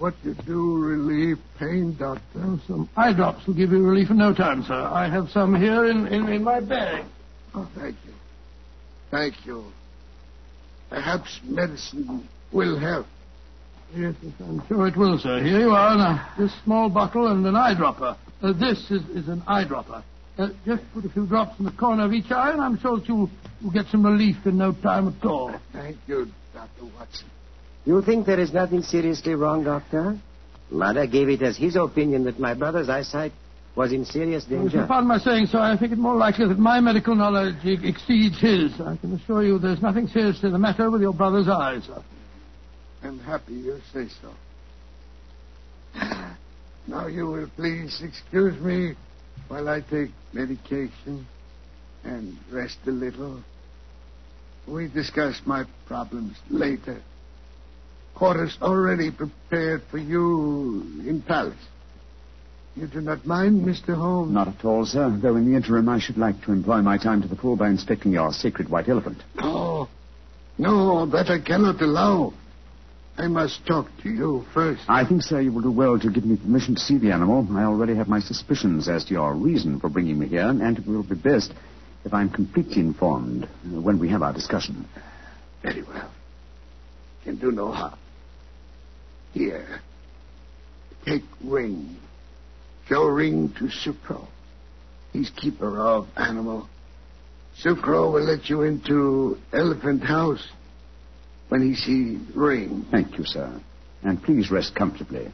What 0.00 0.14
you 0.22 0.34
do 0.46 0.78
relieve 0.78 1.38
pain, 1.58 1.94
doctor? 1.98 2.58
Some 2.66 2.88
eye 2.96 3.12
drops 3.12 3.46
will 3.46 3.52
give 3.52 3.70
you 3.70 3.82
relief 3.82 4.08
in 4.08 4.16
no 4.16 4.32
time, 4.32 4.64
sir. 4.66 4.72
I 4.72 5.10
have 5.10 5.28
some 5.28 5.54
here 5.54 5.84
in, 5.84 6.06
in, 6.06 6.26
in 6.26 6.42
my 6.42 6.58
bag. 6.58 7.04
Oh, 7.54 7.68
thank 7.76 7.96
you. 8.06 8.14
Thank 9.10 9.34
you. 9.44 9.62
Perhaps 10.88 11.40
medicine 11.44 12.26
will 12.50 12.78
help. 12.78 13.06
Yes, 13.94 14.14
yes, 14.22 14.32
I'm 14.40 14.66
sure 14.68 14.86
it 14.86 14.96
will, 14.96 15.18
sir. 15.18 15.42
Here 15.42 15.60
you 15.60 15.70
are, 15.72 15.94
now. 15.94 16.32
This 16.38 16.52
small 16.64 16.88
bottle 16.88 17.26
and 17.26 17.44
an 17.44 17.54
eyedropper. 17.54 18.16
Uh, 18.40 18.52
this 18.54 18.78
is, 18.90 19.02
is 19.10 19.28
an 19.28 19.42
eyedropper. 19.42 20.02
Uh, 20.38 20.48
just 20.64 20.82
put 20.94 21.04
a 21.04 21.10
few 21.10 21.26
drops 21.26 21.58
in 21.58 21.66
the 21.66 21.72
corner 21.72 22.06
of 22.06 22.14
each 22.14 22.30
eye, 22.30 22.52
and 22.52 22.62
I'm 22.62 22.78
sure 22.78 22.96
that 22.96 23.06
you'll, 23.06 23.28
you'll 23.60 23.72
get 23.72 23.84
some 23.88 24.06
relief 24.06 24.36
in 24.46 24.56
no 24.56 24.72
time 24.72 25.08
at 25.08 25.26
all. 25.26 25.54
Thank 25.74 25.98
you, 26.06 26.26
Dr. 26.54 26.86
Watson. 26.98 27.28
You 27.84 28.02
think 28.02 28.26
there 28.26 28.40
is 28.40 28.52
nothing 28.52 28.82
seriously 28.82 29.34
wrong, 29.34 29.64
Doctor? 29.64 30.18
Mother 30.70 31.06
gave 31.06 31.28
it 31.28 31.42
as 31.42 31.56
his 31.56 31.76
opinion 31.76 32.24
that 32.24 32.38
my 32.38 32.54
brother's 32.54 32.88
eyesight 32.88 33.32
was 33.74 33.92
in 33.92 34.04
serious 34.04 34.44
If 34.44 34.50
you 34.50 34.56
danger. 34.58 34.86
pardon 34.86 35.08
my 35.08 35.18
saying 35.18 35.46
so, 35.46 35.58
I 35.58 35.76
think 35.76 35.92
it 35.92 35.98
more 35.98 36.16
likely 36.16 36.46
that 36.48 36.58
my 36.58 36.80
medical 36.80 37.14
knowledge 37.14 37.56
exceeds 37.64 38.40
his. 38.40 38.72
I 38.80 38.96
can 38.96 39.14
assure 39.14 39.44
you 39.44 39.58
there's 39.58 39.80
nothing 39.82 40.06
seriously 40.08 40.50
the 40.50 40.58
matter 40.58 40.90
with 40.90 41.00
your 41.00 41.12
brother's 41.14 41.48
eyes, 41.48 41.84
sir. 41.84 42.02
I'm 43.02 43.18
happy 43.20 43.54
you 43.54 43.80
say 43.92 44.06
so. 44.20 44.32
Now 46.86 47.06
you 47.06 47.26
will 47.26 47.48
please 47.56 48.02
excuse 48.02 48.60
me 48.60 48.94
while 49.48 49.68
I 49.68 49.80
take 49.80 50.10
medication 50.32 51.26
and 52.04 52.36
rest 52.52 52.78
a 52.86 52.90
little. 52.90 53.42
We 54.66 54.88
discuss 54.88 55.40
my 55.46 55.64
problems 55.86 56.36
later. 56.50 57.00
Quarters 58.14 58.58
already 58.60 59.10
prepared 59.10 59.82
for 59.90 59.98
you 59.98 60.82
in 61.06 61.22
palace. 61.26 61.56
You 62.76 62.86
do 62.86 63.00
not 63.00 63.26
mind, 63.26 63.66
Mr. 63.66 63.94
Holmes? 63.94 64.32
Not 64.32 64.48
at 64.48 64.64
all, 64.64 64.86
sir. 64.86 65.18
Though 65.20 65.36
in 65.36 65.50
the 65.50 65.56
interim, 65.56 65.88
I 65.88 65.98
should 65.98 66.16
like 66.16 66.40
to 66.42 66.52
employ 66.52 66.82
my 66.82 66.98
time 66.98 67.20
to 67.22 67.28
the 67.28 67.36
full 67.36 67.56
by 67.56 67.68
inspecting 67.68 68.12
your 68.12 68.32
sacred 68.32 68.68
white 68.68 68.88
elephant. 68.88 69.18
No. 69.36 69.88
No, 70.58 71.06
that 71.06 71.30
I 71.30 71.40
cannot 71.40 71.80
allow. 71.80 72.32
I 73.16 73.26
must 73.26 73.66
talk 73.66 73.86
to 74.02 74.08
you 74.08 74.44
first. 74.54 74.82
I 74.88 75.04
think, 75.06 75.22
sir, 75.22 75.40
you 75.40 75.52
will 75.52 75.62
do 75.62 75.70
well 75.70 75.98
to 75.98 76.10
give 76.10 76.24
me 76.24 76.36
permission 76.36 76.74
to 76.74 76.80
see 76.80 76.96
the 76.96 77.12
animal. 77.12 77.46
I 77.50 77.64
already 77.64 77.94
have 77.96 78.08
my 78.08 78.20
suspicions 78.20 78.88
as 78.88 79.04
to 79.06 79.12
your 79.12 79.34
reason 79.34 79.80
for 79.80 79.88
bringing 79.88 80.18
me 80.18 80.28
here, 80.28 80.48
and 80.48 80.78
it 80.78 80.86
will 80.86 81.02
be 81.02 81.16
best 81.16 81.52
if 82.04 82.14
I'm 82.14 82.30
completely 82.30 82.80
informed 82.80 83.48
when 83.64 83.98
we 83.98 84.08
have 84.08 84.22
our 84.22 84.32
discussion. 84.32 84.88
Very 85.62 85.82
well. 85.82 86.10
Can 87.24 87.36
do 87.36 87.50
no 87.50 87.70
harm. 87.70 87.98
Here. 89.32 89.80
Take 91.04 91.22
ring. 91.44 91.96
Show 92.88 93.04
ring 93.04 93.54
to 93.58 93.64
Sucro. 93.64 94.26
He's 95.12 95.30
keeper 95.30 95.80
of 95.80 96.08
animal. 96.16 96.68
Sucro 97.62 98.12
will 98.12 98.24
let 98.24 98.48
you 98.48 98.62
into 98.62 99.38
elephant 99.52 100.02
house 100.02 100.46
when 101.48 101.62
he 101.62 101.74
sees 101.74 102.20
ring. 102.34 102.86
Thank 102.90 103.18
you, 103.18 103.24
sir. 103.24 103.60
And 104.02 104.22
please 104.22 104.50
rest 104.50 104.74
comfortably. 104.74 105.30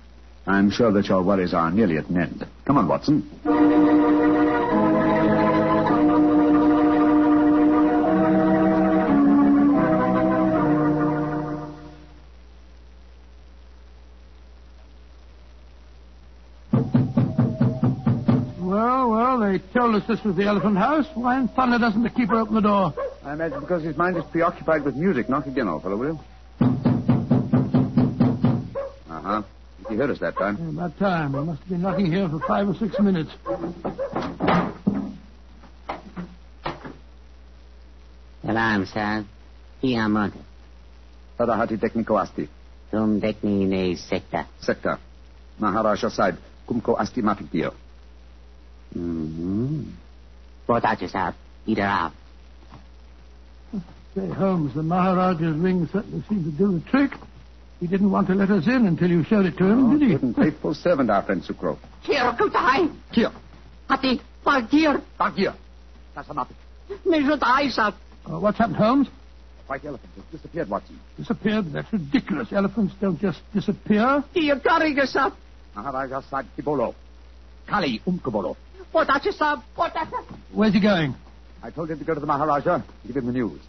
I'm 0.47 0.71
sure 0.71 0.93
that 0.93 1.07
your 1.07 1.23
worries 1.23 1.55
are 1.55 1.71
nearly 1.71 1.99
at 1.99 2.09
an 2.09 2.21
end. 2.21 2.47
Come 2.64 2.78
on, 2.78 2.88
Watson. 2.88 3.28
They 20.00 20.15
this 20.15 20.25
was 20.25 20.37
the 20.37 20.45
elephant 20.45 20.76
house. 20.76 21.07
Why 21.15 21.38
in 21.41 21.49
thunder 21.49 21.79
doesn't 21.79 22.03
the 22.03 22.11
keeper 22.11 22.37
open 22.37 22.55
the 22.55 22.61
door? 22.61 22.95
I 23.25 23.33
imagine 23.33 23.61
because 23.61 23.83
his 23.83 23.97
mind 23.97 24.17
is 24.17 24.25
preoccupied 24.31 24.85
with 24.85 24.95
music. 24.97 25.29
Knock 25.29 25.47
again, 25.47 25.69
old 25.69 25.83
fellow, 25.83 25.97
will 25.97 26.15
you? 26.15 26.21
Uh-huh. 29.11 29.43
He 29.88 29.97
heard 29.97 30.11
us 30.11 30.19
that 30.21 30.37
time. 30.37 30.59
Yeah, 30.61 30.71
about 30.71 30.99
time. 30.99 31.33
We 31.33 31.41
must 31.41 31.61
have 31.61 31.69
been 31.69 31.83
knocking 31.83 32.12
here 32.12 32.29
for 32.29 32.41
five 32.47 32.69
or 32.69 32.75
six 32.75 32.99
minutes. 33.00 33.31
Salam, 38.45 38.87
sir. 38.87 39.25
Here, 39.81 40.09
mother. 40.09 40.41
Tadahati 41.38 41.79
Tekniko 41.79 42.21
Asti. 42.21 42.49
Tum 42.91 43.21
dekni 43.21 43.67
ne 43.67 43.97
sekta. 43.97 44.47
Sector. 44.61 44.99
Maharaja 45.59 46.11
side. 46.11 46.37
Kumko 46.69 46.97
Asti 46.99 47.23
Mafikio. 47.23 47.86
Mm-hmm. 48.95 49.90
Potato 50.66 51.07
sap. 51.07 51.35
Eat 51.66 51.78
her 51.78 51.85
up. 51.87 52.12
Say, 54.14 54.28
Holmes, 54.28 54.75
the 54.75 54.83
Maharaja's 54.83 55.57
ring 55.57 55.88
certainly 55.93 56.25
seemed 56.28 56.45
to 56.45 56.50
do 56.50 56.78
the 56.78 56.90
trick. 56.90 57.12
He 57.81 57.87
didn't 57.87 58.11
want 58.11 58.28
to 58.28 58.35
let 58.35 58.50
us 58.50 58.66
in 58.66 58.87
until 58.87 59.11
you 59.11 59.23
showed 59.25 59.45
it 59.45 59.59
to 59.59 59.64
him, 59.66 59.85
Oh, 59.90 59.99
did 59.99 60.09
he? 60.09 60.14
good 60.14 60.23
and 60.23 60.35
faithful 60.37 60.73
servant, 60.75 61.11
our 61.11 61.23
friend 61.23 61.43
Sukro. 61.43 61.76
Hier, 62.02 62.35
kom 62.38 62.50
daai. 62.50 62.90
Here. 63.12 63.31
Hati, 63.88 64.21
pak 64.43 64.71
hier. 64.71 65.02
Back 65.19 65.35
here. 65.35 65.55
That's 66.14 66.31
a 66.31 66.33
Mafik. 66.35 66.57
Measure 67.05 67.37
the 67.37 67.47
eyes 67.47 67.76
up. 67.78 67.95
Uh, 68.25 68.38
what's 68.40 68.57
happened, 68.57 68.76
Holmes? 68.76 69.09
White 69.66 69.85
elephant 69.85 70.11
has 70.14 70.25
disappeared, 70.33 70.71
Watson. 70.71 70.99
Disappeared? 71.19 71.73
That's 71.73 71.93
ridiculous. 71.93 72.49
Elephants 72.52 72.95
don't 73.00 73.21
just 73.21 73.40
disappear. 73.52 74.25
Hier, 74.33 74.59
carry 74.61 74.97
sap. 75.07 75.35
Maharaja 75.75 76.23
side 76.23 76.47
Kibolo. 76.57 76.95
Kali 77.66 78.00
Umkobolo. 78.97 79.07
Potato 79.07 79.31
sap. 79.33 79.62
Potato. 79.75 80.25
Where's 80.53 80.73
he 80.73 80.81
going? 80.81 81.15
I 81.62 81.71
told 81.71 81.91
him 81.91 81.99
to 81.99 82.05
go 82.05 82.15
to 82.15 82.21
the 82.21 82.26
Maharaja, 82.26 82.83
give 83.07 83.17
him 83.17 83.26
the 83.26 83.33
news. 83.33 83.61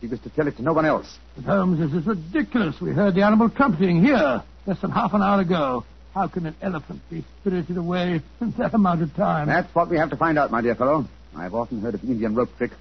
He 0.00 0.06
was 0.06 0.20
to 0.20 0.30
tell 0.30 0.46
it 0.46 0.56
to 0.56 0.62
no 0.62 0.72
one 0.72 0.86
else. 0.86 1.18
But 1.36 1.44
Holmes, 1.44 1.78
this 1.78 2.00
is 2.00 2.06
ridiculous. 2.06 2.80
We 2.80 2.92
heard 2.92 3.14
the 3.14 3.22
animal 3.22 3.50
trumpeting 3.50 4.02
here 4.02 4.42
less 4.66 4.80
than 4.80 4.90
half 4.90 5.12
an 5.12 5.22
hour 5.22 5.40
ago. 5.40 5.84
How 6.14 6.26
can 6.26 6.46
an 6.46 6.56
elephant 6.60 7.02
be 7.10 7.24
spirited 7.40 7.76
away 7.76 8.20
in 8.40 8.50
that 8.58 8.74
amount 8.74 9.02
of 9.02 9.14
time? 9.14 9.46
That's 9.46 9.72
what 9.74 9.90
we 9.90 9.96
have 9.96 10.10
to 10.10 10.16
find 10.16 10.38
out, 10.38 10.50
my 10.50 10.60
dear 10.60 10.74
fellow. 10.74 11.06
I've 11.36 11.54
often 11.54 11.80
heard 11.80 11.94
of 11.94 12.02
the 12.02 12.08
Indian 12.08 12.34
rope 12.34 12.50
trick. 12.56 12.72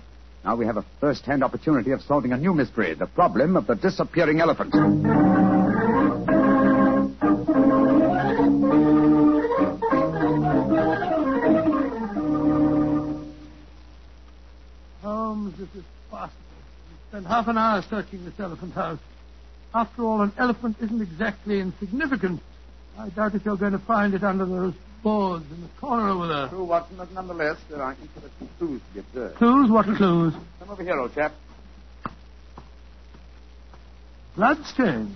Now 0.44 0.56
we 0.56 0.66
have 0.66 0.78
a 0.78 0.86
first-hand 1.00 1.44
opportunity 1.44 1.92
of 1.92 2.02
solving 2.02 2.32
a 2.32 2.38
new 2.38 2.54
mystery, 2.54 2.94
the 2.96 3.08
problem 3.08 3.56
of 3.58 3.68
the 3.68 3.76
disappearing 3.76 4.40
elephant. 4.40 4.74
Half 17.26 17.48
an 17.48 17.58
hour 17.58 17.84
searching 17.90 18.26
this 18.26 18.34
elephant 18.40 18.74
house. 18.74 19.00
After 19.74 20.04
all, 20.04 20.22
an 20.22 20.34
elephant 20.38 20.78
isn't 20.82 21.02
exactly 21.02 21.60
insignificant. 21.60 22.42
I 22.98 23.10
doubt 23.10 23.36
if 23.36 23.46
you're 23.46 23.58
going 23.58 23.74
to 23.74 23.80
find 23.80 24.14
it 24.14 24.24
under 24.24 24.46
those 24.46 24.74
boards 25.04 25.46
in 25.52 25.62
the 25.62 25.70
corner 25.80 26.10
over 26.10 26.28
there. 26.28 26.48
True, 26.50 26.66
Watson, 26.66 26.98
but 26.98 27.12
nonetheless, 27.14 27.58
there 27.70 27.82
are 27.82 27.96
interesting 28.02 28.50
clues 28.58 28.82
to 28.82 28.94
be 28.94 29.00
observed. 29.00 29.36
Clues? 29.38 29.70
What 29.70 29.86
clues? 29.86 30.34
Come 30.60 30.70
over 30.70 30.84
here, 30.84 31.00
old 31.00 31.14
chap. 31.14 31.34
Bloodstain. 34.36 35.16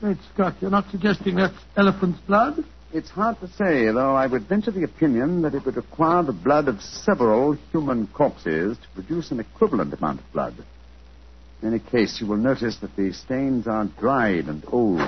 Great 0.00 0.18
Scott, 0.32 0.54
you're 0.60 0.70
not 0.70 0.90
suggesting 0.90 1.36
that's 1.36 1.54
elephant's 1.76 2.20
blood? 2.20 2.64
It's 2.92 3.10
hard 3.10 3.40
to 3.40 3.48
say, 3.48 3.86
though 3.86 4.14
I 4.14 4.26
would 4.26 4.48
venture 4.48 4.70
the 4.70 4.84
opinion 4.84 5.42
that 5.42 5.54
it 5.54 5.64
would 5.64 5.76
require 5.76 6.22
the 6.22 6.32
blood 6.32 6.68
of 6.68 6.80
several 6.80 7.54
human 7.72 8.06
corpses 8.08 8.76
to 8.78 8.88
produce 8.94 9.30
an 9.30 9.40
equivalent 9.40 9.92
amount 9.94 10.20
of 10.20 10.32
blood. 10.32 10.54
In 11.64 11.72
any 11.72 11.78
case, 11.78 12.20
you 12.20 12.26
will 12.26 12.36
notice 12.36 12.76
that 12.82 12.94
the 12.94 13.10
stains 13.14 13.66
aren't 13.66 13.96
dried 13.96 14.48
and 14.48 14.62
old. 14.70 15.00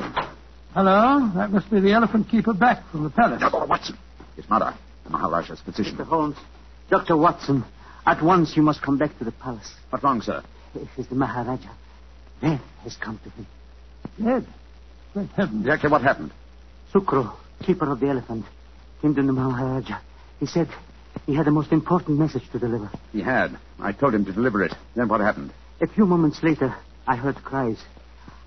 Hello? 0.73 1.31
That 1.35 1.51
must 1.53 1.71
be 1.71 1.81
the 1.81 1.93
elephant 1.93 2.31
keeper 2.31 2.55
back 2.55 2.83
from 2.91 3.05
the 3.05 3.11
palace. 3.11 3.41
Dr. 3.41 3.67
Watson. 3.67 3.99
it's 4.39 4.49
mother, 4.49 4.75
the 5.05 5.11
Maharaja's 5.11 5.61
physician. 5.61 5.99
Mr. 5.99 6.07
Holmes, 6.07 6.37
Dr. 6.89 7.15
Watson, 7.19 7.63
at 8.07 8.23
once 8.23 8.57
you 8.57 8.63
must 8.63 8.81
come 8.81 8.97
back 8.97 9.19
to 9.19 9.25
the 9.25 9.33
palace. 9.33 9.71
What's 9.91 10.03
wrong, 10.03 10.23
sir? 10.23 10.43
It 10.75 10.89
is 10.97 11.07
the 11.09 11.15
Maharaja. 11.15 11.69
Death 12.41 12.63
has 12.85 12.97
come 12.97 13.21
to 13.23 13.29
him. 13.29 13.47
Dead. 14.25 14.47
Great 15.13 15.29
heavens. 15.33 15.61
Exactly 15.61 15.91
what 15.91 16.01
happened? 16.01 16.31
Sukro, 16.91 17.37
keeper 17.67 17.93
of 17.93 18.01
the 18.01 18.07
elephant, 18.07 18.47
came 19.03 19.15
to 19.15 19.23
the 19.23 19.31
Maharaja. 19.31 19.99
He 20.41 20.47
said 20.47 20.69
he 21.27 21.35
had 21.35 21.49
a 21.49 21.51
most 21.51 21.71
important 21.71 22.19
message 22.19 22.51
to 22.53 22.59
deliver. 22.59 22.91
He 23.13 23.21
had. 23.21 23.59
I 23.79 23.93
told 23.93 24.15
him 24.15 24.25
to 24.25 24.33
deliver 24.33 24.65
it. 24.65 24.73
Then 24.95 25.09
what 25.09 25.21
happened? 25.21 25.53
A 25.81 25.87
few 25.87 26.07
moments 26.07 26.43
later, 26.43 26.75
I 27.07 27.17
heard 27.17 27.37
cries. 27.37 27.79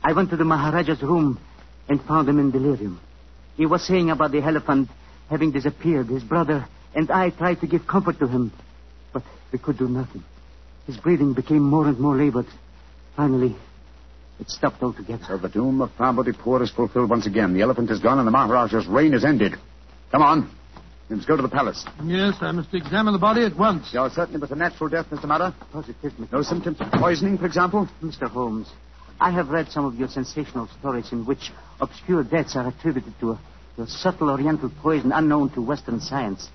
I 0.03 0.13
went 0.13 0.29
to 0.31 0.37
the 0.37 0.45
Maharaja's 0.45 1.01
room 1.01 1.39
and 1.87 2.01
found 2.01 2.27
him 2.27 2.39
in 2.39 2.51
delirium. 2.51 2.99
He 3.55 3.65
was 3.65 3.85
saying 3.85 4.09
about 4.09 4.31
the 4.31 4.41
elephant 4.41 4.89
having 5.29 5.51
disappeared. 5.51 6.07
His 6.07 6.23
brother 6.23 6.67
and 6.95 7.11
I 7.11 7.29
tried 7.29 7.61
to 7.61 7.67
give 7.67 7.85
comfort 7.85 8.19
to 8.19 8.27
him, 8.27 8.51
but 9.13 9.23
we 9.51 9.59
could 9.59 9.77
do 9.77 9.87
nothing. 9.87 10.23
His 10.87 10.97
breathing 10.97 11.33
became 11.33 11.61
more 11.61 11.87
and 11.87 11.99
more 11.99 12.15
labored. 12.15 12.47
Finally, 13.15 13.55
it 14.39 14.49
stopped 14.49 14.81
altogether. 14.81 15.23
So 15.27 15.37
the 15.37 15.49
doom 15.49 15.81
of 15.81 15.91
Parbotipur 15.97 16.63
is 16.63 16.71
fulfilled 16.71 17.09
once 17.09 17.27
again. 17.27 17.53
The 17.53 17.61
elephant 17.61 17.91
is 17.91 17.99
gone 17.99 18.17
and 18.17 18.27
the 18.27 18.31
Maharaja's 18.31 18.87
reign 18.87 19.13
is 19.13 19.23
ended. 19.23 19.53
Come 20.11 20.21
on. 20.21 20.58
We 21.09 21.15
must 21.15 21.27
go 21.27 21.35
to 21.35 21.41
the 21.41 21.49
palace. 21.49 21.83
Yes, 22.03 22.35
I 22.39 22.51
must 22.51 22.71
examine 22.73 23.13
the 23.13 23.19
body 23.19 23.43
at 23.43 23.57
once. 23.57 23.89
You're 23.91 24.11
certain 24.11 24.35
it 24.35 24.41
was 24.41 24.51
a 24.51 24.55
natural 24.55 24.89
death, 24.89 25.07
Mr. 25.09 25.25
Mudder? 25.25 25.55
Positive, 25.71 26.11
Mr. 26.13 26.31
No 26.31 26.43
symptoms 26.43 26.77
of 26.79 26.91
poisoning, 26.91 27.39
for 27.39 27.47
example? 27.47 27.89
Mr. 28.03 28.29
Holmes, 28.29 28.67
I 29.19 29.31
have 29.31 29.49
read 29.49 29.69
some 29.69 29.85
of 29.85 29.95
your 29.95 30.07
sensational 30.07 30.67
stories 30.79 31.11
in 31.11 31.25
which 31.25 31.51
obscure 31.81 32.23
deaths 32.23 32.55
are 32.55 32.67
attributed 32.67 33.13
to 33.21 33.31
a, 33.31 33.41
to 33.77 33.81
a 33.83 33.87
subtle 33.87 34.29
oriental 34.29 34.71
poison 34.83 35.11
unknown 35.11 35.49
to 35.55 35.61
Western 35.61 35.99
science. 35.99 36.47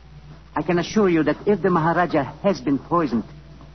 I 0.55 0.63
can 0.63 0.79
assure 0.79 1.09
you 1.09 1.25
that 1.25 1.49
if 1.49 1.61
the 1.61 1.71
Maharaja 1.71 2.23
has 2.43 2.61
been 2.61 2.79
poisoned, 2.79 3.25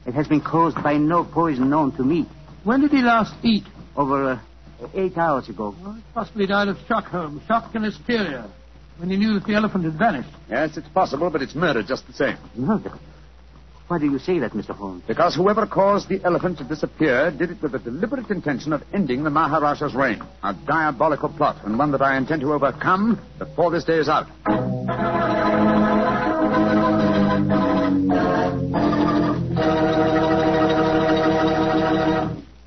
it 0.06 0.14
has 0.14 0.28
been 0.28 0.40
caused 0.40 0.82
by 0.82 0.96
no 0.96 1.24
poison 1.24 1.68
known 1.68 1.94
to 1.96 2.02
me. 2.02 2.26
When 2.64 2.80
did 2.80 2.90
he 2.90 3.02
last 3.02 3.34
eat? 3.44 3.64
Over 3.96 4.40
uh, 4.80 4.88
eight 4.94 5.18
hours 5.18 5.48
ago. 5.50 5.74
Well, 5.82 5.92
he 5.92 6.02
possibly 6.14 6.46
died 6.46 6.68
of 6.68 6.78
shock, 6.88 7.04
Holmes. 7.06 7.42
Shock 7.46 7.74
and 7.74 7.84
hysteria. 7.84 8.50
When 9.00 9.08
he 9.08 9.16
knew 9.16 9.32
that 9.32 9.46
the 9.46 9.54
elephant 9.54 9.84
had 9.84 9.94
vanished. 9.94 10.28
Yes, 10.50 10.76
it's 10.76 10.88
possible, 10.88 11.30
but 11.30 11.40
it's 11.40 11.54
murder 11.54 11.82
just 11.82 12.06
the 12.06 12.12
same. 12.12 12.36
Murder? 12.54 12.92
Why 13.88 13.98
do 13.98 14.04
you 14.04 14.18
say 14.18 14.40
that, 14.40 14.52
Mr. 14.52 14.76
Holmes? 14.76 15.02
Because 15.08 15.34
whoever 15.34 15.66
caused 15.66 16.10
the 16.10 16.22
elephant 16.22 16.58
to 16.58 16.64
disappear 16.64 17.30
did 17.30 17.50
it 17.50 17.62
with 17.62 17.72
the 17.72 17.78
deliberate 17.78 18.28
intention 18.28 18.74
of 18.74 18.82
ending 18.92 19.24
the 19.24 19.30
Maharaja's 19.30 19.94
reign. 19.94 20.22
A 20.42 20.52
diabolical 20.52 21.30
plot, 21.30 21.64
and 21.64 21.78
one 21.78 21.92
that 21.92 22.02
I 22.02 22.18
intend 22.18 22.42
to 22.42 22.52
overcome 22.52 23.18
before 23.38 23.70
this 23.70 23.84
day 23.84 23.96
is 23.96 24.10
out. 24.10 24.26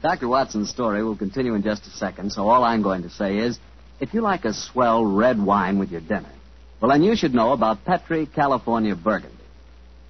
Dr. 0.01 0.27
Watson's 0.27 0.71
story 0.71 1.03
will 1.03 1.15
continue 1.15 1.53
in 1.53 1.61
just 1.61 1.85
a 1.85 1.91
second, 1.91 2.31
so 2.31 2.49
all 2.49 2.63
I'm 2.63 2.81
going 2.81 3.03
to 3.03 3.09
say 3.11 3.37
is 3.37 3.59
if 3.99 4.13
you 4.13 4.21
like 4.21 4.45
a 4.45 4.53
swell 4.53 5.05
red 5.05 5.41
wine 5.43 5.79
with 5.79 5.91
your 5.91 6.01
dinner, 6.01 6.31
well, 6.81 6.91
then 6.91 7.03
you 7.03 7.15
should 7.15 7.33
know 7.33 7.53
about 7.53 7.85
Petri 7.85 8.25
California 8.25 8.95
Burgundy. 8.95 9.37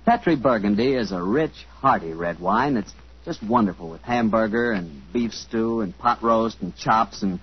Petri 0.05 0.35
Burgundy 0.35 0.93
is 0.93 1.11
a 1.11 1.21
rich, 1.21 1.53
hearty 1.69 2.13
red 2.13 2.39
wine 2.39 2.73
that's 2.73 2.91
just 3.25 3.41
wonderful 3.43 3.89
with 3.89 4.01
hamburger 4.01 4.71
and 4.71 5.01
beef 5.13 5.33
stew 5.33 5.81
and 5.81 5.97
pot 5.97 6.21
roast 6.23 6.57
and 6.61 6.75
chops 6.75 7.21
and 7.23 7.39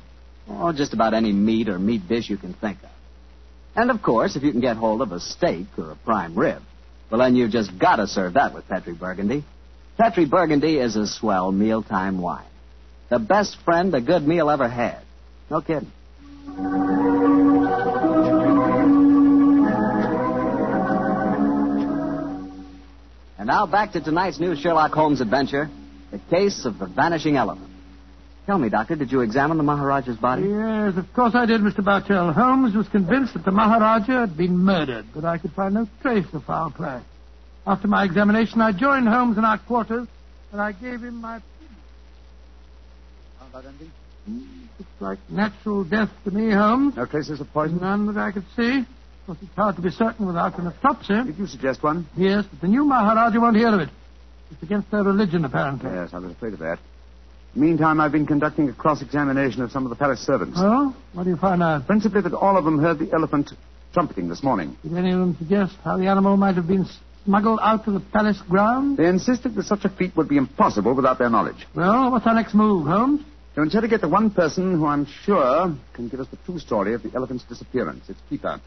oh, 0.48 0.72
just 0.72 0.92
about 0.92 1.14
any 1.14 1.32
meat 1.32 1.68
or 1.68 1.78
meat 1.78 2.06
dish 2.08 2.28
you 2.28 2.36
can 2.36 2.52
think 2.54 2.82
of. 2.82 2.90
And 3.76 3.90
of 3.90 4.02
course, 4.02 4.36
if 4.36 4.42
you 4.42 4.50
can 4.50 4.60
get 4.60 4.76
hold 4.76 5.00
of 5.00 5.12
a 5.12 5.20
steak 5.20 5.66
or 5.78 5.92
a 5.92 5.96
prime 5.96 6.36
rib, 6.36 6.60
well, 7.10 7.20
then 7.20 7.36
you've 7.36 7.50
just 7.50 7.78
got 7.78 7.96
to 7.96 8.06
serve 8.06 8.34
that 8.34 8.52
with 8.52 8.68
Petri 8.68 8.94
Burgundy. 8.94 9.44
Petri 9.96 10.26
Burgundy 10.26 10.78
is 10.78 10.96
a 10.96 11.06
swell 11.06 11.52
mealtime 11.52 12.20
wine. 12.20 12.46
The 13.08 13.18
best 13.18 13.56
friend 13.64 13.94
a 13.94 14.00
good 14.00 14.26
meal 14.26 14.50
ever 14.50 14.68
had. 14.68 15.02
No 15.50 15.60
kidding. 15.60 15.92
And 23.38 23.46
now 23.46 23.66
back 23.66 23.92
to 23.92 24.00
tonight's 24.00 24.38
new 24.38 24.54
Sherlock 24.56 24.92
Holmes 24.92 25.20
adventure, 25.20 25.70
the 26.10 26.18
case 26.30 26.64
of 26.64 26.78
the 26.78 26.86
vanishing 26.86 27.36
elephant. 27.36 27.70
Tell 28.46 28.58
me, 28.58 28.68
Doctor, 28.68 28.96
did 28.96 29.12
you 29.12 29.20
examine 29.20 29.58
the 29.58 29.62
Maharaja's 29.62 30.16
body? 30.16 30.42
Yes, 30.42 30.96
of 30.96 31.06
course 31.14 31.34
I 31.34 31.46
did, 31.46 31.60
Mr. 31.60 31.84
Bartell. 31.84 32.32
Holmes 32.32 32.74
was 32.74 32.88
convinced 32.88 33.34
that 33.34 33.44
the 33.44 33.52
Maharaja 33.52 34.20
had 34.20 34.36
been 34.36 34.58
murdered, 34.58 35.06
but 35.14 35.24
I 35.24 35.38
could 35.38 35.52
find 35.52 35.74
no 35.74 35.88
trace 36.02 36.26
of 36.32 36.44
foul 36.44 36.70
play. 36.70 37.00
After 37.66 37.86
my 37.86 38.04
examination, 38.04 38.60
I 38.60 38.72
joined 38.72 39.06
Holmes 39.06 39.38
in 39.38 39.44
our 39.44 39.58
quarters, 39.58 40.08
and 40.50 40.60
I 40.60 40.72
gave 40.72 41.02
him 41.02 41.20
my. 41.20 41.40
How 43.38 43.46
about 43.46 43.66
anything? 43.66 43.92
Looks 44.26 44.90
like 45.00 45.18
natural 45.28 45.84
death 45.84 46.10
to 46.24 46.30
me, 46.30 46.52
Holmes. 46.52 46.96
No 46.96 47.06
traces 47.06 47.40
of 47.40 47.52
poison? 47.52 47.78
None 47.80 48.06
that 48.06 48.16
I 48.16 48.32
could 48.32 48.44
see. 48.56 48.78
Of 48.80 48.86
course, 49.26 49.38
it's 49.42 49.54
hard 49.54 49.76
to 49.76 49.82
be 49.82 49.90
certain 49.90 50.26
without 50.26 50.58
an 50.58 50.66
autopsy. 50.68 51.22
Did 51.24 51.38
you 51.38 51.46
suggest 51.46 51.82
one? 51.82 52.06
Yes, 52.16 52.44
but 52.50 52.60
the 52.60 52.68
new 52.68 52.84
Maharaja 52.84 53.38
won't 53.38 53.56
hear 53.56 53.68
of 53.68 53.80
it. 53.80 53.88
It's 54.50 54.62
against 54.62 54.90
their 54.90 55.02
religion, 55.04 55.44
apparently. 55.44 55.90
Yes, 55.90 56.10
I 56.12 56.18
was 56.18 56.32
afraid 56.32 56.54
of 56.54 56.58
that. 56.60 56.78
Meantime, 57.54 58.00
I've 58.00 58.12
been 58.12 58.26
conducting 58.26 58.68
a 58.68 58.72
cross-examination 58.72 59.62
of 59.62 59.72
some 59.72 59.84
of 59.84 59.90
the 59.90 59.96
palace 59.96 60.20
servants. 60.20 60.56
Oh? 60.60 60.94
What 61.14 61.24
do 61.24 61.30
you 61.30 61.36
find 61.36 61.62
out? 61.62 61.86
Principally 61.86 62.22
that 62.22 62.32
all 62.32 62.56
of 62.56 62.64
them 62.64 62.78
heard 62.78 62.98
the 62.98 63.12
elephant 63.12 63.50
trumpeting 63.92 64.28
this 64.28 64.42
morning. 64.42 64.76
Did 64.82 64.96
any 64.96 65.10
of 65.10 65.18
them 65.18 65.36
suggest 65.36 65.76
how 65.84 65.96
the 65.96 66.06
animal 66.06 66.36
might 66.36 66.54
have 66.54 66.68
been 66.68 66.86
smuggled 67.24 67.58
out 67.60 67.84
to 67.86 67.90
the 67.90 68.00
palace 68.00 68.40
grounds? 68.48 68.96
They 68.96 69.06
insisted 69.06 69.54
that 69.56 69.64
such 69.66 69.84
a 69.84 69.88
feat 69.88 70.16
would 70.16 70.28
be 70.28 70.36
impossible 70.36 70.94
without 70.94 71.18
their 71.18 71.28
knowledge. 71.28 71.66
Well, 71.74 72.12
what's 72.12 72.26
our 72.26 72.34
next 72.34 72.54
move, 72.54 72.86
Holmes? 72.86 73.22
To 73.56 73.62
interrogate 73.62 74.00
the 74.00 74.08
one 74.08 74.30
person 74.30 74.74
who 74.74 74.86
I'm 74.86 75.06
sure 75.06 75.76
can 75.92 76.08
give 76.08 76.20
us 76.20 76.28
the 76.28 76.36
true 76.46 76.60
story 76.60 76.94
of 76.94 77.02
the 77.02 77.10
elephant's 77.16 77.42
disappearance, 77.44 78.08
its 78.08 78.20
keeper. 78.28 78.60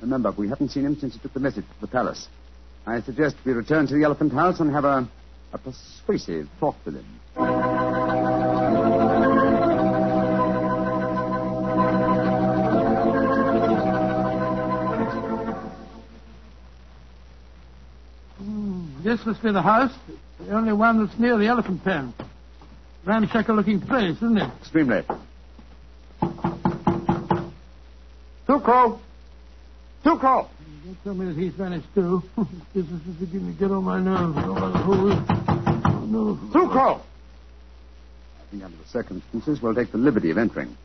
Remember, 0.00 0.32
we 0.32 0.48
haven't 0.48 0.70
seen 0.70 0.84
him 0.84 0.96
since 0.96 1.14
he 1.14 1.20
took 1.20 1.32
the 1.34 1.40
message 1.40 1.64
to 1.64 1.80
the 1.80 1.86
palace. 1.86 2.26
I 2.84 3.00
suggest 3.00 3.36
we 3.44 3.52
return 3.52 3.86
to 3.86 3.94
the 3.94 4.02
elephant 4.02 4.32
house 4.32 4.58
and 4.58 4.72
have 4.72 4.84
a, 4.84 5.08
a 5.52 5.58
persuasive 5.58 6.48
talk 6.58 6.74
with 6.84 6.96
him. 6.96 7.06
Hmm, 18.38 19.02
this 19.04 19.24
must 19.24 19.42
be 19.44 19.52
the 19.52 19.62
house. 19.62 19.92
The 20.40 20.52
only 20.52 20.72
one 20.72 21.06
that's 21.06 21.18
near 21.20 21.38
the 21.38 21.46
elephant 21.46 21.84
pen. 21.84 22.12
Ramshackle 23.04 23.54
looking 23.54 23.80
place, 23.80 24.16
isn't 24.16 24.38
it? 24.38 24.50
Extremely. 24.60 25.02
Tuco! 28.46 28.98
Tuco! 30.04 30.48
Don't 30.84 31.04
tell 31.04 31.14
me 31.14 31.26
that 31.26 31.36
he's 31.36 31.52
vanished 31.52 31.86
too. 31.94 32.22
this 32.74 32.86
is 32.86 33.00
beginning 33.20 33.54
to 33.54 33.58
get 33.58 33.70
on 33.70 33.84
my 33.84 34.00
nerves. 34.00 34.34
Oh, 34.38 35.24
oh, 35.86 36.06
no. 36.06 36.38
Tuco! 36.52 37.00
I 37.00 38.50
think 38.50 38.64
under 38.64 38.76
the 38.76 38.88
circumstances, 38.88 39.60
we'll 39.60 39.74
take 39.74 39.92
the 39.92 39.98
liberty 39.98 40.30
of 40.30 40.38
entering. 40.38 40.76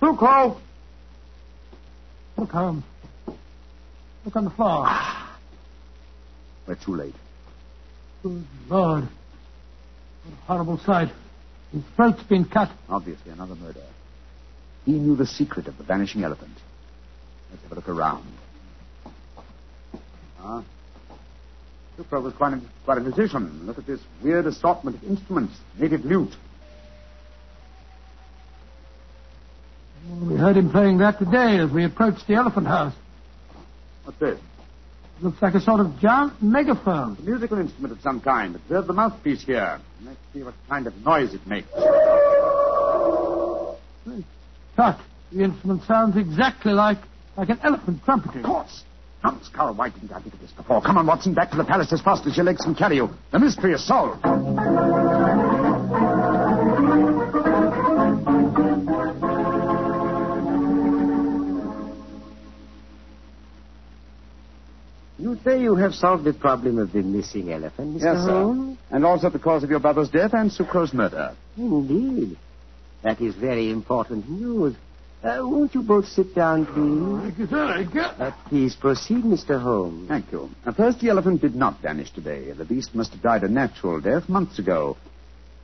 Tuco! 0.00 0.58
Look, 2.36 2.50
Holmes. 2.50 2.84
Look 4.24 4.36
on 4.36 4.44
the 4.44 4.50
floor. 4.50 4.84
Ah. 4.86 5.38
We're 6.66 6.74
too 6.74 6.96
late. 6.96 7.14
Good 8.26 8.44
Lord. 8.68 9.04
What 9.04 10.32
a 10.32 10.36
horrible 10.46 10.78
sight. 10.78 11.12
His 11.72 11.82
throat's 11.94 12.24
been 12.24 12.44
cut. 12.44 12.72
Obviously, 12.88 13.30
another 13.30 13.54
murder. 13.54 13.84
He 14.84 14.94
knew 14.94 15.14
the 15.14 15.26
secret 15.26 15.68
of 15.68 15.78
the 15.78 15.84
vanishing 15.84 16.24
elephant. 16.24 16.56
Let's 17.50 17.62
have 17.62 17.70
a 17.70 17.74
look 17.76 17.88
around. 17.88 18.26
Ah. 20.40 20.64
Supra 21.96 22.20
was 22.20 22.34
quite 22.34 22.54
a, 22.54 22.60
quite 22.84 22.98
a 22.98 23.00
musician. 23.00 23.64
Look 23.64 23.78
at 23.78 23.86
this 23.86 24.00
weird 24.20 24.46
assortment 24.46 24.96
of 24.96 25.04
instruments. 25.04 25.54
Native 25.78 26.04
lute. 26.04 26.34
We 30.28 30.36
heard 30.36 30.56
him 30.56 30.72
playing 30.72 30.98
that 30.98 31.20
today 31.20 31.58
as 31.58 31.70
we 31.70 31.84
approached 31.84 32.26
the 32.26 32.34
elephant 32.34 32.66
house. 32.66 32.94
What's 34.02 34.18
this? 34.18 34.40
Looks 35.22 35.40
like 35.40 35.54
a 35.54 35.60
sort 35.60 35.80
of 35.80 35.98
giant 35.98 36.42
megaphone. 36.42 37.16
A 37.18 37.22
musical 37.22 37.58
instrument 37.58 37.92
of 37.92 38.00
some 38.02 38.20
kind. 38.20 38.54
Observe 38.54 38.86
the 38.86 38.92
mouthpiece 38.92 39.42
here. 39.44 39.80
Let's 40.04 40.18
see 40.34 40.42
what 40.42 40.54
kind 40.68 40.86
of 40.86 40.94
noise 41.04 41.32
it 41.32 41.46
makes. 41.46 41.68
Cut. 44.76 45.00
The 45.32 45.42
instrument 45.42 45.82
sounds 45.84 46.16
exactly 46.16 46.72
like 46.72 46.98
like 47.36 47.48
an 47.48 47.58
elephant 47.62 48.02
trumpeting. 48.04 48.44
Of 48.44 48.46
course. 48.46 48.84
Hans 49.22 49.48
Carl, 49.52 49.74
why 49.74 49.88
didn't 49.88 50.12
I 50.12 50.20
think 50.20 50.34
of 50.34 50.40
this 50.40 50.52
before? 50.52 50.82
Come 50.82 50.98
on, 50.98 51.06
Watson, 51.06 51.34
back 51.34 51.50
to 51.50 51.56
the 51.56 51.64
palace 51.64 51.92
as 51.92 52.00
fast 52.02 52.26
as 52.26 52.36
your 52.36 52.44
legs 52.44 52.60
can 52.62 52.74
carry 52.74 52.96
you. 52.96 53.08
The 53.32 53.38
mystery 53.38 53.72
is 53.72 53.84
solved. 53.86 54.22
You 65.18 65.38
say 65.44 65.62
you 65.62 65.74
have 65.76 65.94
solved 65.94 66.24
the 66.24 66.34
problem 66.34 66.78
of 66.78 66.92
the 66.92 67.02
missing 67.02 67.50
elephant, 67.50 67.96
Mr. 67.96 68.02
Yes, 68.02 68.24
sir. 68.24 68.30
Holmes? 68.30 68.78
And 68.90 69.04
also 69.04 69.30
the 69.30 69.38
cause 69.38 69.64
of 69.64 69.70
your 69.70 69.80
brother's 69.80 70.10
death 70.10 70.32
and 70.34 70.52
Sucro's 70.52 70.92
murder. 70.92 71.34
Indeed. 71.56 72.36
That 73.02 73.20
is 73.20 73.34
very 73.34 73.70
important 73.70 74.28
news. 74.28 74.74
Uh, 75.22 75.38
won't 75.40 75.74
you 75.74 75.82
both 75.82 76.06
sit 76.06 76.34
down, 76.34 76.66
please? 76.66 77.22
Thank 77.22 77.38
you, 77.38 77.46
sir. 77.46 77.72
Thank 77.74 77.94
you. 77.94 78.00
Uh, 78.00 78.32
please 78.48 78.76
proceed, 78.76 79.24
Mr. 79.24 79.60
Holmes. 79.60 80.08
Thank 80.08 80.30
you. 80.30 80.50
Now, 80.64 80.72
first, 80.72 81.00
the 81.00 81.08
elephant 81.08 81.40
did 81.40 81.54
not 81.54 81.80
vanish 81.80 82.10
today. 82.10 82.52
The 82.52 82.64
beast 82.64 82.94
must 82.94 83.12
have 83.12 83.22
died 83.22 83.42
a 83.42 83.48
natural 83.48 84.00
death 84.00 84.28
months 84.28 84.58
ago. 84.58 84.96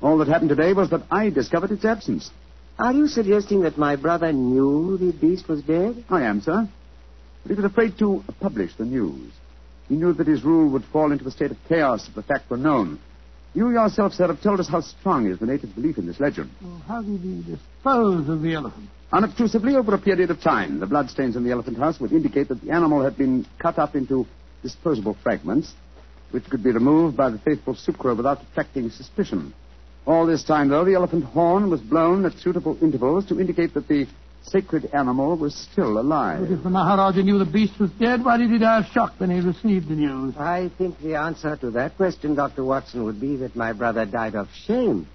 All 0.01 0.19
that 0.19 0.29
happened 0.29 0.49
today 0.49 0.73
was 0.73 0.91
that 0.91 1.03
I 1.11 1.29
discovered 1.31 1.71
its 1.71 1.85
absence. 1.85 2.31
Are 2.79 2.93
you 2.93 3.07
suggesting 3.07 3.61
that 3.63 3.77
my 3.77 3.97
brother 3.97 4.33
knew 4.33 4.97
the 4.97 5.13
beast 5.13 5.47
was 5.47 5.63
dead? 5.63 6.05
I 6.09 6.23
am, 6.23 6.41
sir. 6.41 6.69
But 7.43 7.51
he 7.51 7.55
was 7.55 7.71
afraid 7.71 7.99
to 7.99 8.25
publish 8.41 8.75
the 8.77 8.85
news. 8.85 9.31
He 9.89 9.97
knew 9.97 10.13
that 10.15 10.27
his 10.27 10.45
rule 10.45 10.69
would 10.71 10.85
fall 10.87 11.13
into 11.13 11.27
a 11.27 11.31
state 11.31 11.51
of 11.51 11.59
chaos 11.69 12.09
if 12.09 12.15
the 12.15 12.23
fact 12.23 12.51
were 12.51 12.57
known. 12.57 12.99
You 13.55 13.71
yourself, 13.71 14.15
sir, 14.15 14.29
have 14.29 14.41
told 14.41 14.61
us 14.61 14.69
how 14.69 14.81
strong 14.81 15.27
is 15.27 15.39
the 15.39 15.47
native 15.47 15.75
belief 15.75 15.99
in 15.99 16.07
this 16.07 16.19
legend. 16.19 16.51
Well, 16.63 16.83
how 16.87 17.03
did 17.03 17.21
he 17.21 17.43
dispose 17.43 18.29
of 18.29 18.41
the 18.41 18.55
elephant? 18.55 18.89
Unobtrusively, 19.13 19.75
over 19.77 19.95
a 19.95 19.99
period 19.99 20.31
of 20.31 20.41
time, 20.41 20.81
the 20.81 20.87
bloodstains 20.87 21.37
in 21.37 21.45
the 21.45 21.51
elephant 21.51 21.77
house 21.77 22.01
would 22.01 22.13
indicate 22.13 22.49
that 22.49 22.63
the 22.63 22.71
animal 22.71 23.05
had 23.05 23.19
been 23.19 23.47
cut 23.59 23.79
up 23.79 23.95
into 23.95 24.27
disposable 24.63 25.15
fragments, 25.23 25.75
which 26.31 26.49
could 26.49 26.63
be 26.63 26.71
removed 26.71 27.15
by 27.15 27.29
the 27.29 27.39
faithful 27.39 27.75
Sucro 27.75 28.17
without 28.17 28.41
attracting 28.43 28.89
suspicion. 28.89 29.53
All 30.07 30.25
this 30.25 30.43
time, 30.43 30.69
though, 30.69 30.85
the 30.85 30.95
elephant 30.95 31.25
horn 31.25 31.69
was 31.69 31.81
blown 31.83 32.25
at 32.25 32.39
suitable 32.39 32.79
intervals 32.81 33.27
to 33.27 33.39
indicate 33.39 33.75
that 33.75 33.87
the 33.87 34.07
sacred 34.45 34.91
animal 34.93 35.37
was 35.37 35.55
still 35.55 35.99
alive. 35.99 36.41
But 36.41 36.51
if 36.51 36.63
the 36.63 36.71
Maharaja 36.71 37.23
knew 37.23 37.39
the 37.39 37.45
beast 37.45 37.79
was 37.79 37.91
dead, 37.93 38.25
why 38.25 38.37
did 38.37 38.51
he 38.51 38.59
die 38.59 38.79
of 38.79 38.87
shock 38.87 39.15
when 39.19 39.31
he 39.31 39.41
received 39.41 39.89
the 39.89 39.95
news? 39.95 40.37
I 40.37 40.71
think 40.79 41.01
the 41.01 41.15
answer 41.15 41.57
to 41.57 41.71
that 41.73 41.97
question, 41.97 42.35
Dr. 42.35 42.65
Watson, 42.65 43.05
would 43.05 43.21
be 43.21 43.37
that 43.37 43.57
my 43.57 43.73
brother 43.73 44.05
died 44.05 44.35
of 44.35 44.49
shame 44.67 45.07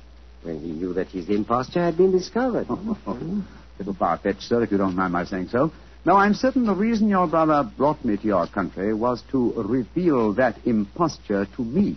when 0.43 0.59
he 0.59 0.71
knew 0.71 0.93
that 0.93 1.07
his 1.07 1.29
imposture 1.29 1.83
had 1.83 1.97
been 1.97 2.11
discovered. 2.11 2.67
Oh, 2.69 2.79
oh, 2.87 2.97
oh. 3.07 3.45
Little 3.79 3.93
far-fetched, 3.93 4.41
sir, 4.41 4.63
if 4.63 4.71
you 4.71 4.77
don't 4.77 4.95
mind 4.95 5.13
my 5.13 5.25
saying 5.25 5.49
so. 5.49 5.71
Now, 6.05 6.15
I'm 6.15 6.33
certain 6.33 6.65
the 6.65 6.73
reason 6.73 7.09
your 7.09 7.27
brother 7.27 7.69
brought 7.77 8.03
me 8.05 8.15
to 8.17 8.23
your 8.23 8.47
country 8.47 8.93
was 8.93 9.21
to 9.31 9.53
reveal 9.57 10.33
that 10.33 10.57
imposture 10.65 11.45
to 11.57 11.61
me. 11.63 11.95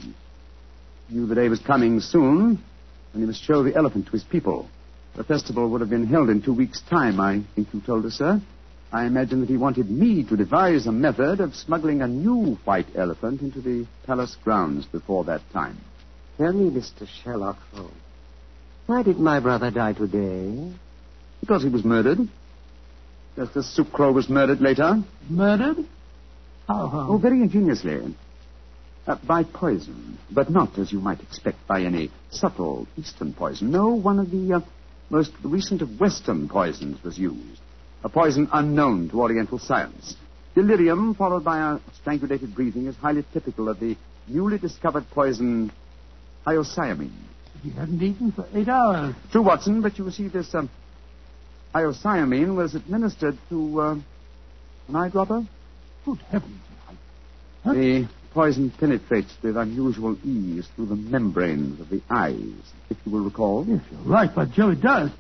He 1.09 1.15
knew 1.15 1.27
the 1.27 1.37
day 1.37 1.49
was 1.49 1.61
coming 1.61 2.01
soon 2.01 2.63
when 3.13 3.23
he 3.23 3.27
must 3.27 3.43
show 3.43 3.63
the 3.63 3.77
elephant 3.77 4.07
to 4.07 4.13
his 4.13 4.25
people. 4.25 4.69
The 5.17 5.25
festival 5.25 5.69
would 5.71 5.81
have 5.81 5.91
been 5.91 6.07
held 6.07 6.31
in 6.31 6.43
two 6.43 6.53
weeks' 6.55 6.81
time, 6.89 7.21
I 7.21 7.43
think 7.55 7.69
you 7.73 7.81
told 7.81 8.07
us, 8.07 8.15
sir. 8.15 8.41
I 8.93 9.07
imagine 9.07 9.41
that 9.41 9.49
he 9.49 9.57
wanted 9.57 9.91
me 9.91 10.25
to 10.25 10.37
devise 10.37 10.87
a 10.87 10.93
method 10.93 11.41
of 11.41 11.55
smuggling 11.55 12.03
a 12.03 12.09
new 12.09 12.57
white 12.65 12.89
elephant 12.97 13.41
into 13.41 13.61
the 13.61 13.87
palace 14.05 14.37
grounds 14.43 14.87
before 14.87 15.25
that 15.25 15.43
time. 15.53 15.79
Tell 16.39 16.53
me, 16.53 16.71
Mr. 16.71 17.07
Sherlock 17.07 17.59
Holmes, 17.73 17.93
why 18.87 19.03
did 19.05 19.21
my 19.21 19.39
brother 19.39 19.71
die 19.71 19.93
today? 19.93 20.73
Because 21.41 21.63
he 21.63 21.69
was 21.69 21.85
murdered. 21.85 22.19
Just 23.37 23.57
as 23.57 23.65
Sucro 23.67 24.13
was 24.13 24.29
murdered 24.29 24.61
later. 24.61 25.03
Murdered? 25.29 25.77
How, 26.67 26.89
how? 26.89 27.07
Oh, 27.11 27.19
very 27.19 27.43
ingeniously. 27.43 28.15
Uh, 29.07 29.17
by 29.27 29.45
poison, 29.45 30.19
but 30.31 30.51
not, 30.51 30.77
as 30.79 30.93
you 30.93 31.01
might 31.01 31.21
expect, 31.21 31.65
by 31.69 31.83
any 31.83 32.11
subtle 32.31 32.89
Eastern 32.97 33.33
poison. 33.33 33.71
No, 33.71 33.91
one 33.91 34.19
of 34.19 34.31
the 34.31 34.55
uh, 34.55 34.61
most 35.11 35.33
recent 35.43 35.83
of 35.83 36.01
Western 36.01 36.49
poisons 36.49 37.03
was 37.03 37.19
used. 37.19 37.61
A 38.03 38.09
poison 38.09 38.49
unknown 38.53 39.11
to 39.11 39.21
Oriental 39.21 39.59
science. 39.59 40.17
Delirium, 40.55 41.15
followed 41.15 41.45
by 41.45 41.59
a 41.59 41.79
strangulated 42.01 42.55
breathing, 42.55 42.87
is 42.87 42.97
highly 42.97 43.25
typical 43.33 43.69
of 43.69 43.79
the 43.79 43.97
newly 44.27 44.59
discovered 44.59 45.05
poison 45.11 45.71
hyoscyamine. 46.47 47.13
He 47.63 47.71
hadn't 47.71 48.03
eaten 48.03 48.33
for 48.33 48.47
eight 48.55 48.69
hours. 48.69 49.15
True, 49.31 49.43
Watson, 49.43 49.83
but 49.83 49.99
you 49.99 50.11
see, 50.11 50.29
this 50.29 50.55
um, 50.55 50.71
hyoscyamine 51.75 52.57
was 52.57 52.75
administered 52.75 53.37
to 53.51 53.81
uh, 53.81 53.93
an 53.93 54.05
eyedropper. 54.95 55.47
Good 56.05 56.19
heavens. 56.31 56.61
Huh? 57.65 57.75
The 57.75 58.09
poison 58.33 58.73
penetrates 58.79 59.33
with 59.43 59.57
unusual 59.57 60.17
ease 60.25 60.67
through 60.75 60.87
the 60.87 60.97
membranes 60.97 61.81
of 61.81 61.89
the 61.89 62.01
eyes, 62.09 62.55
if 62.89 62.97
you 63.05 63.13
will 63.13 63.25
recall. 63.25 63.67
Yes, 63.67 63.81
you're 63.91 64.01
right, 64.03 64.31
but 64.35 64.51
Joe, 64.53 64.71
it 64.71 64.81
does. 64.81 65.11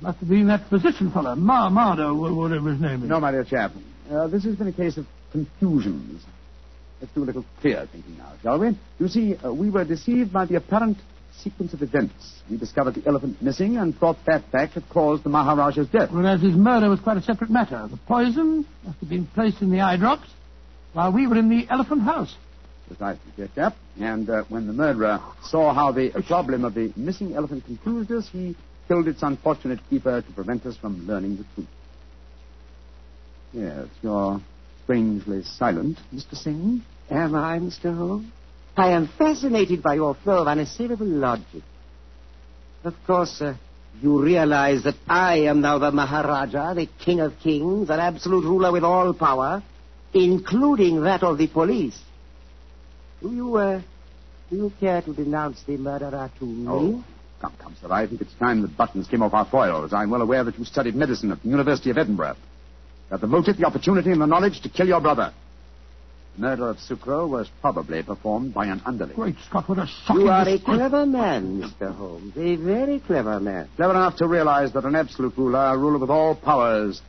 Must 0.00 0.18
have 0.18 0.28
been 0.28 0.48
that 0.48 0.68
physician 0.68 1.12
fellow, 1.12 1.36
Ma 1.36 1.70
Mardo, 1.70 2.34
whatever 2.34 2.70
his 2.70 2.80
name 2.80 3.04
is. 3.04 3.08
No, 3.08 3.20
my 3.20 3.30
dear 3.30 3.44
chap. 3.44 3.72
Uh, 4.10 4.26
this 4.26 4.44
has 4.44 4.56
been 4.56 4.66
a 4.66 4.72
case 4.72 4.96
of 4.96 5.06
confusions. 5.30 6.24
Let's 7.00 7.14
do 7.14 7.22
a 7.22 7.26
little 7.26 7.44
clear 7.60 7.86
thinking 7.90 8.18
now, 8.18 8.32
shall 8.42 8.58
we? 8.58 8.76
You 8.98 9.08
see, 9.08 9.36
uh, 9.36 9.52
we 9.52 9.70
were 9.70 9.84
deceived 9.84 10.32
by 10.32 10.46
the 10.46 10.56
apparent 10.56 10.98
sequence 11.38 11.72
of 11.72 11.82
events. 11.82 12.14
We 12.50 12.56
discovered 12.56 12.94
the 12.94 13.06
elephant 13.06 13.40
missing 13.40 13.76
and 13.76 13.96
thought 13.96 14.18
that 14.26 14.50
fact 14.50 14.74
had 14.74 14.88
caused 14.88 15.24
the 15.24 15.30
Maharaja's 15.30 15.88
death. 15.88 16.10
Whereas 16.12 16.42
his 16.42 16.54
murder 16.54 16.88
was 16.88 17.00
quite 17.00 17.16
a 17.16 17.22
separate 17.22 17.50
matter. 17.50 17.88
The 17.90 17.96
poison 17.96 18.66
must 18.84 18.98
have 18.98 19.08
been 19.08 19.26
placed 19.26 19.62
in 19.62 19.70
the 19.70 19.80
eye 19.80 19.96
drops 19.96 20.28
while 20.92 21.12
we 21.12 21.26
were 21.26 21.36
in 21.36 21.48
the 21.48 21.66
elephant 21.70 22.02
house. 22.02 22.34
Precisely, 22.86 23.32
dear 23.36 23.48
chap. 23.54 23.76
And 24.00 24.28
uh, 24.28 24.44
when 24.48 24.66
the 24.66 24.72
murderer 24.72 25.20
saw 25.44 25.72
how 25.72 25.92
the 25.92 26.10
problem 26.26 26.64
of 26.64 26.74
the 26.74 26.92
missing 26.96 27.34
elephant 27.34 27.64
confused 27.64 28.10
us, 28.12 28.28
he 28.30 28.56
killed 28.88 29.08
its 29.08 29.22
unfortunate 29.22 29.80
keeper 29.88 30.20
to 30.20 30.32
prevent 30.32 30.66
us 30.66 30.76
from 30.76 31.06
learning 31.06 31.36
the 31.36 31.44
truth. 31.54 31.68
Yes, 33.52 33.86
you're 34.02 34.40
strangely 34.84 35.42
silent, 35.44 35.98
Mr. 36.12 36.36
Singh. 36.36 36.82
Am 37.10 37.34
I, 37.34 37.58
Mr. 37.58 37.94
Holmes? 37.96 38.30
I 38.76 38.92
am 38.92 39.08
fascinated 39.18 39.82
by 39.82 39.94
your 39.94 40.14
flow 40.14 40.42
of 40.42 40.48
unassailable 40.48 41.06
logic. 41.06 41.62
Of 42.84 42.94
course, 43.06 43.40
uh, 43.42 43.54
you 44.00 44.22
realize 44.22 44.84
that 44.84 44.94
I 45.06 45.40
am 45.40 45.60
now 45.60 45.78
the 45.78 45.92
Maharaja, 45.92 46.74
the 46.74 46.88
King 47.04 47.20
of 47.20 47.38
Kings, 47.40 47.90
an 47.90 48.00
absolute 48.00 48.44
ruler 48.44 48.72
with 48.72 48.82
all 48.82 49.12
power, 49.12 49.62
including 50.14 51.02
that 51.02 51.22
of 51.22 51.38
the 51.38 51.46
police. 51.46 51.98
Do 53.20 53.30
you, 53.32 53.56
uh, 53.56 53.80
do 54.50 54.56
you 54.56 54.72
care 54.80 55.00
to 55.02 55.12
denounce 55.14 55.62
the 55.62 55.76
murderer 55.76 56.30
to 56.38 56.44
me? 56.44 56.66
Oh, 56.68 57.04
come, 57.40 57.54
come, 57.58 57.76
sir. 57.80 57.90
I 57.90 58.06
think 58.06 58.20
it's 58.20 58.34
time 58.34 58.62
that 58.62 58.76
buttons 58.76 59.06
came 59.06 59.22
off 59.22 59.32
our 59.32 59.46
foils. 59.46 59.92
I'm 59.92 60.10
well 60.10 60.22
aware 60.22 60.44
that 60.44 60.58
you 60.58 60.64
studied 60.64 60.94
medicine 60.94 61.30
at 61.30 61.42
the 61.42 61.48
University 61.48 61.90
of 61.90 61.98
Edinburgh. 61.98 62.36
You 62.36 63.12
have 63.12 63.20
the 63.20 63.26
motive, 63.26 63.56
the 63.58 63.64
opportunity, 63.66 64.10
and 64.10 64.20
the 64.20 64.26
knowledge 64.26 64.60
to 64.62 64.68
kill 64.68 64.88
your 64.88 65.00
brother. 65.00 65.32
The 66.34 66.40
murder 66.40 66.68
of 66.70 66.78
Sucro 66.78 67.28
was 67.28 67.50
probably 67.60 68.02
performed 68.02 68.54
by 68.54 68.66
an 68.66 68.80
underling. 68.86 69.14
Great 69.14 69.36
Scott, 69.46 69.68
what 69.68 69.78
a 69.78 69.86
shocking 69.86 70.22
You 70.22 70.28
are 70.30 70.48
a 70.48 70.58
clever 70.58 71.04
man, 71.04 71.62
Mr. 71.62 71.94
Holmes. 71.94 72.34
A 72.36 72.56
very 72.56 73.00
clever 73.00 73.38
man. 73.38 73.68
Clever 73.76 73.92
enough 73.92 74.16
to 74.16 74.26
realize 74.26 74.72
that 74.72 74.84
an 74.84 74.96
absolute 74.96 75.36
ruler, 75.36 75.58
a 75.58 75.76
ruler 75.76 75.98
with 75.98 76.08
all 76.08 76.34
powers, 76.34 77.02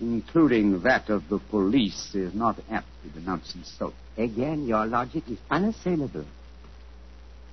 including 0.00 0.82
that 0.82 1.08
of 1.08 1.28
the 1.28 1.38
police, 1.38 2.14
is 2.14 2.34
not 2.34 2.58
apt 2.70 2.86
to 3.02 3.20
denounce 3.20 3.52
himself. 3.52 3.94
Again, 4.16 4.66
your 4.66 4.86
logic 4.86 5.24
is 5.28 5.38
unassailable. 5.50 6.24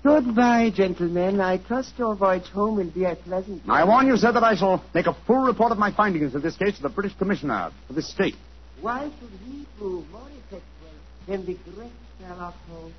Goodbye, 0.04 0.70
gentlemen. 0.76 1.40
I 1.40 1.58
trust 1.58 1.94
your 1.98 2.16
voyage 2.16 2.48
home 2.48 2.76
will 2.76 2.92
be 2.92 3.06
a 3.06 3.16
pleasant 3.16 3.66
one. 3.66 3.78
I 3.78 3.86
warn 3.86 4.08
you, 4.08 4.18
sir, 4.18 4.34
that 4.34 4.44
I 4.44 4.56
shall 4.56 4.84
make 4.94 5.08
a 5.08 5.16
full 5.26 5.44
report 5.46 5.72
of 5.72 5.78
my 5.78 5.94
findings 5.94 6.36
of 6.36 6.42
this 6.42 6.58
case 6.58 6.76
to 6.76 6.82
the 6.82 6.90
British 6.90 7.18
Commissioner 7.18 7.72
for 7.88 7.94
this 7.94 8.10
state. 8.10 8.36
Why 8.82 9.10
should 9.20 9.30
he 9.46 9.66
prove 9.78 10.10
more 10.12 10.28
effectual 10.28 10.92
than 11.26 11.46
the 11.46 11.58
great 11.72 11.92
Sherlock 12.20 12.56
Holmes? 12.70 12.94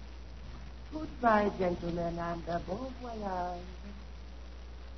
Goodbye, 0.94 1.50
gentlemen, 1.58 2.18
and 2.18 2.48
uh, 2.48 2.58
bon 2.66 2.94
voyage. 3.02 3.60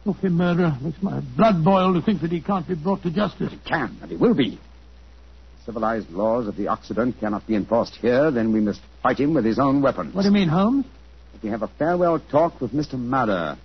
Filthy 0.07 0.29
murderer. 0.29 0.73
Makes 0.81 1.03
my 1.03 1.19
blood 1.37 1.65
boil 1.65 1.93
to 1.95 2.01
think 2.01 2.21
that 2.21 2.31
he 2.31 2.41
can't 2.41 2.69
be 2.69 2.77
brought 2.77 3.03
to 3.03 3.11
justice. 3.11 3.51
He 3.51 3.59
can, 3.69 3.99
and 4.01 4.09
he 4.09 4.17
will 4.17 4.35
be. 4.35 4.51
The 4.51 5.65
Civilized 5.65 6.11
laws 6.11 6.47
of 6.47 6.55
the 6.55 6.69
Occident 6.69 7.19
cannot 7.19 7.45
be 7.45 7.57
enforced 7.57 7.97
here, 7.97 8.31
then 8.31 8.53
we 8.53 8.61
must 8.61 8.81
fight 9.03 9.19
him 9.19 9.35
with 9.35 9.45
his 9.45 9.59
own 9.59 9.83
weapons. 9.83 10.15
What 10.15 10.23
do 10.23 10.29
you 10.29 10.33
mean, 10.33 10.49
Holmes? 10.49 10.87
Let 11.35 11.43
me 11.43 11.51
have 11.51 11.63
a 11.63 11.69
farewell 11.77 12.21
talk 12.21 12.61
with 12.61 12.71
Mr. 12.71 12.95
Madder, 12.95 13.59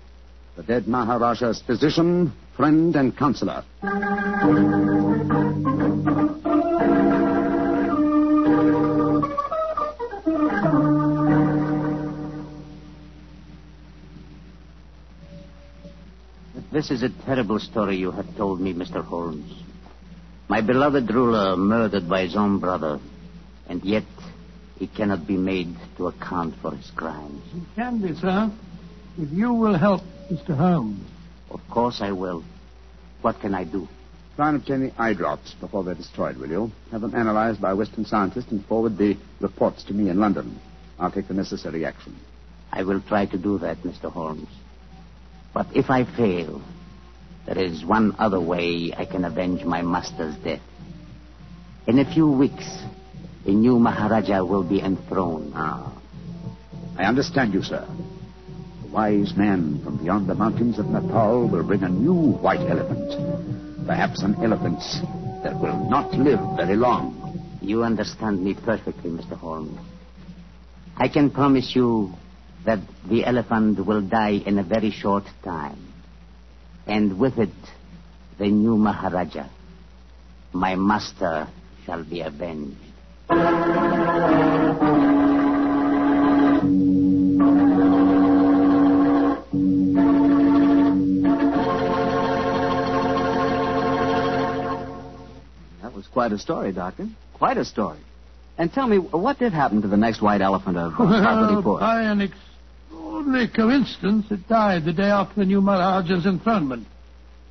the 0.55 0.63
dead 0.63 0.87
Maharaja's 0.87 1.61
physician, 1.61 2.33
friend, 2.57 2.95
and 2.95 3.15
counselor. 3.15 3.63
This 16.71 16.89
is 16.89 17.03
a 17.03 17.09
terrible 17.25 17.59
story 17.59 17.97
you 17.97 18.11
have 18.11 18.35
told 18.37 18.61
me, 18.61 18.73
Mr. 18.73 19.03
Holmes. 19.03 19.51
My 20.47 20.61
beloved 20.61 21.13
ruler 21.13 21.57
murdered 21.57 22.07
by 22.07 22.23
his 22.23 22.35
own 22.35 22.59
brother, 22.59 22.99
And 23.67 23.83
yet, 23.83 24.05
he 24.77 24.87
cannot 24.87 25.27
be 25.27 25.37
made 25.37 25.75
to 25.97 26.07
account 26.07 26.55
for 26.61 26.71
his 26.75 26.89
crimes. 26.91 27.43
He 27.53 27.61
can 27.75 28.01
be, 28.01 28.15
sir, 28.15 28.51
if 29.17 29.31
you 29.31 29.53
will 29.53 29.77
help 29.77 30.01
Mr. 30.31 30.55
Holmes. 30.55 31.05
Of 31.49 31.59
course 31.69 31.99
I 32.01 32.11
will. 32.11 32.43
What 33.21 33.41
can 33.41 33.53
I 33.53 33.65
do? 33.65 33.87
Try 34.37 34.49
and 34.49 34.57
obtain 34.57 34.79
the 34.81 34.93
eye 35.01 35.13
drops 35.13 35.53
before 35.53 35.83
they're 35.83 35.93
destroyed, 35.93 36.37
will 36.37 36.49
you? 36.49 36.71
Have 36.91 37.01
them 37.01 37.15
analyzed 37.15 37.61
by 37.61 37.71
a 37.71 37.75
Western 37.75 38.05
scientist 38.05 38.47
and 38.49 38.65
forward 38.65 38.97
the 38.97 39.17
reports 39.41 39.83
to 39.85 39.93
me 39.93 40.09
in 40.09 40.19
London. 40.19 40.59
I'll 40.97 41.11
take 41.11 41.27
the 41.27 41.33
necessary 41.33 41.85
action. 41.85 42.15
I 42.71 42.83
will 42.83 43.01
try 43.01 43.25
to 43.25 43.37
do 43.37 43.57
that, 43.59 43.83
Mr. 43.83 44.09
Holmes. 44.09 44.47
But 45.53 45.67
if 45.75 45.89
I 45.89 46.05
fail, 46.05 46.61
there 47.45 47.57
is 47.57 47.83
one 47.83 48.15
other 48.19 48.39
way 48.39 48.93
I 48.95 49.05
can 49.05 49.25
avenge 49.25 49.63
my 49.63 49.81
master's 49.81 50.35
death. 50.37 50.61
In 51.87 51.99
a 51.99 52.13
few 52.13 52.29
weeks, 52.29 52.65
the 53.45 53.53
new 53.53 53.79
Maharaja 53.79 54.43
will 54.43 54.63
be 54.63 54.81
enthroned. 54.81 55.53
Ah. 55.55 55.91
I 56.97 57.03
understand 57.05 57.53
you, 57.53 57.63
sir. 57.63 57.85
The 58.83 58.87
wise 58.89 59.35
man 59.35 59.81
from 59.83 59.97
beyond 59.97 60.27
the 60.27 60.35
mountains 60.35 60.77
of 60.77 60.85
Nepal 60.87 61.47
will 61.49 61.63
bring 61.63 61.83
a 61.83 61.89
new 61.89 62.33
white 62.33 62.61
elephant. 62.61 63.87
Perhaps 63.87 64.21
an 64.21 64.35
elephant 64.43 64.79
that 65.43 65.59
will 65.59 65.89
not 65.89 66.13
live 66.13 66.39
very 66.55 66.75
long. 66.75 67.17
You 67.61 67.83
understand 67.83 68.43
me 68.43 68.53
perfectly, 68.53 69.09
Mr. 69.09 69.37
Holmes. 69.37 69.79
I 70.97 71.07
can 71.07 71.31
promise 71.31 71.75
you 71.75 72.13
that 72.65 72.79
the 73.09 73.25
elephant 73.25 73.85
will 73.85 74.01
die 74.01 74.41
in 74.45 74.57
a 74.59 74.63
very 74.63 74.91
short 74.91 75.23
time. 75.43 75.79
And 76.87 77.19
with 77.19 77.37
it, 77.37 77.49
the 78.37 78.47
new 78.47 78.77
Maharaja, 78.77 79.47
my 80.53 80.75
master, 80.75 81.47
shall 81.85 82.03
be 82.03 82.21
avenged. 82.21 82.77
That 95.81 95.93
was 95.93 96.05
quite 96.07 96.31
a 96.31 96.37
story, 96.37 96.71
Doctor. 96.71 97.07
Quite 97.33 97.57
a 97.57 97.65
story. 97.65 97.99
And 98.57 98.71
tell 98.71 98.87
me, 98.87 98.97
what 98.97 99.39
did 99.39 99.53
happen 99.53 99.81
to 99.81 99.87
the 99.87 99.97
next 99.97 100.21
white 100.21 100.41
elephant 100.41 100.77
of 100.77 100.93
uh, 100.93 100.97
Parvati 100.97 101.55
Well, 101.55 101.63
Pur? 101.63 101.79
by 101.79 102.01
an 102.03 102.21
extraordinary 103.35 103.47
coincidence, 103.83 104.25
it 104.31 104.47
died 104.47 104.85
the 104.85 104.93
day 104.93 105.03
after 105.09 105.35
the 105.41 105.45
new 105.45 105.61
Maharaja's 105.61 106.25
enthronement. 106.25 106.87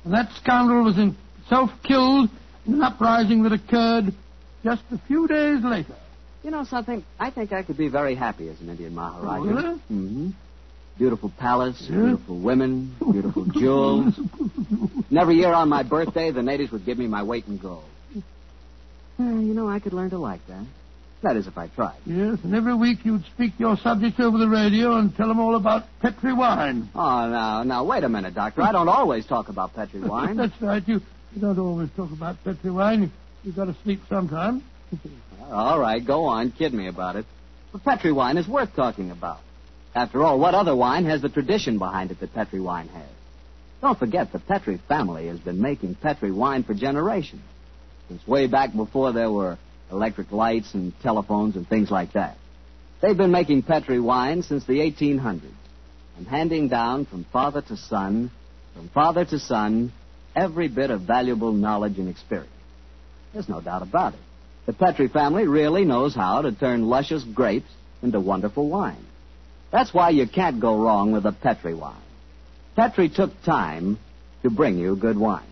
And 0.03 0.13
that 0.13 0.29
scoundrel 0.41 0.83
was 0.83 0.95
himself 0.95 1.69
killed 1.83 2.29
in 2.65 2.75
an 2.75 2.81
uprising 2.81 3.43
that 3.43 3.51
occurred 3.53 4.13
just 4.63 4.83
a 4.91 4.97
few 5.07 5.27
days 5.27 5.63
later. 5.63 5.95
You 6.43 6.51
know 6.51 6.63
something? 6.63 7.03
I 7.19 7.29
think 7.29 7.51
I 7.51 7.63
could 7.63 7.77
be 7.77 7.87
very 7.87 8.15
happy 8.15 8.49
as 8.49 8.59
an 8.61 8.69
Indian 8.69 8.95
Maharaja. 8.95 9.43
Really? 9.43 9.79
hmm 9.87 10.29
Beautiful 10.97 11.31
palace, 11.39 11.81
Yeah. 11.89 11.99
beautiful 12.01 12.39
women, 12.39 12.95
beautiful 13.11 13.45
jewels. 13.45 14.17
And 15.09 15.17
every 15.17 15.35
year 15.35 15.53
on 15.53 15.69
my 15.69 15.83
birthday, 15.83 16.31
the 16.31 16.43
natives 16.43 16.71
would 16.71 16.85
give 16.85 16.97
me 16.97 17.07
my 17.07 17.23
weight 17.23 17.45
in 17.47 17.57
gold. 17.57 17.85
Eh, 19.19 19.23
you 19.23 19.53
know, 19.53 19.67
I 19.69 19.79
could 19.79 19.93
learn 19.93 20.09
to 20.11 20.17
like 20.17 20.39
that. 20.47 20.65
That 21.23 21.37
is, 21.37 21.45
if 21.45 21.57
I 21.57 21.67
tried. 21.67 21.99
Yes, 22.05 22.39
and 22.43 22.55
every 22.55 22.73
week 22.73 22.99
you'd 23.03 23.23
speak 23.25 23.53
your 23.59 23.77
subjects 23.77 24.19
over 24.19 24.39
the 24.39 24.49
radio 24.49 24.95
and 24.97 25.15
tell 25.15 25.27
them 25.27 25.39
all 25.39 25.55
about 25.55 25.83
Petri 26.01 26.33
wine. 26.33 26.89
Oh, 26.95 27.29
now, 27.29 27.63
now, 27.63 27.83
wait 27.83 28.03
a 28.03 28.09
minute, 28.09 28.33
Doctor. 28.33 28.63
I 28.63 28.71
don't 28.71 28.89
always 28.89 29.25
talk 29.27 29.47
about 29.49 29.75
Petri 29.75 29.99
wine. 30.07 30.35
That's 30.35 30.59
right. 30.61 30.81
You, 30.87 30.99
you 31.35 31.41
don't 31.41 31.59
always 31.59 31.89
talk 31.95 32.11
about 32.11 32.43
Petri 32.43 32.71
wine. 32.71 33.03
You, 33.03 33.09
you've 33.43 33.55
got 33.55 33.65
to 33.65 33.75
sleep 33.83 34.01
sometime. 34.09 34.63
All 35.51 35.79
right, 35.79 36.05
go 36.05 36.25
on. 36.25 36.51
Kid 36.51 36.73
me 36.73 36.87
about 36.87 37.17
it. 37.17 37.25
But 37.71 37.83
Petri 37.83 38.11
wine 38.11 38.37
is 38.37 38.47
worth 38.47 38.73
talking 38.75 39.11
about. 39.11 39.39
After 39.93 40.23
all, 40.23 40.39
what 40.39 40.55
other 40.55 40.73
wine 40.75 41.03
has 41.05 41.21
the 41.21 41.27
tradition 41.27 41.77
behind 41.77 42.11
it 42.11 42.19
that 42.21 42.33
Petri 42.33 42.61
wine 42.61 42.87
has? 42.87 43.09
Don't 43.81 43.99
forget, 43.99 44.31
the 44.31 44.39
Petri 44.39 44.79
family 44.87 45.27
has 45.27 45.39
been 45.39 45.61
making 45.61 45.95
Petri 45.95 46.31
wine 46.31 46.63
for 46.63 46.73
generations. 46.73 47.41
Since 48.07 48.25
way 48.25 48.47
back 48.47 48.73
before 48.73 49.11
there 49.11 49.31
were 49.31 49.57
electric 49.91 50.31
lights 50.31 50.73
and 50.73 50.93
telephones 51.01 51.55
and 51.55 51.67
things 51.67 51.91
like 51.91 52.13
that. 52.13 52.37
They've 53.01 53.17
been 53.17 53.31
making 53.31 53.63
Petri 53.63 53.99
wine 53.99 54.43
since 54.43 54.65
the 54.65 54.79
1800s 54.79 55.41
and 56.17 56.27
handing 56.27 56.67
down 56.67 57.05
from 57.05 57.25
father 57.31 57.61
to 57.61 57.77
son, 57.77 58.31
from 58.75 58.89
father 58.89 59.25
to 59.25 59.39
son, 59.39 59.91
every 60.35 60.67
bit 60.67 60.91
of 60.91 61.01
valuable 61.01 61.51
knowledge 61.51 61.97
and 61.97 62.09
experience. 62.09 62.51
There's 63.33 63.49
no 63.49 63.61
doubt 63.61 63.81
about 63.81 64.13
it. 64.13 64.19
The 64.65 64.73
Petri 64.73 65.07
family 65.07 65.47
really 65.47 65.85
knows 65.85 66.13
how 66.13 66.43
to 66.43 66.51
turn 66.51 66.83
luscious 66.87 67.23
grapes 67.23 67.69
into 68.01 68.19
wonderful 68.19 68.69
wine. 68.69 69.05
That's 69.71 69.93
why 69.93 70.09
you 70.09 70.27
can't 70.27 70.59
go 70.59 70.79
wrong 70.79 71.11
with 71.11 71.25
a 71.25 71.31
Petri 71.31 71.73
wine. 71.73 71.95
Petri 72.75 73.09
took 73.09 73.31
time 73.43 73.99
to 74.43 74.49
bring 74.49 74.77
you 74.77 74.95
good 74.95 75.17
wine. 75.17 75.50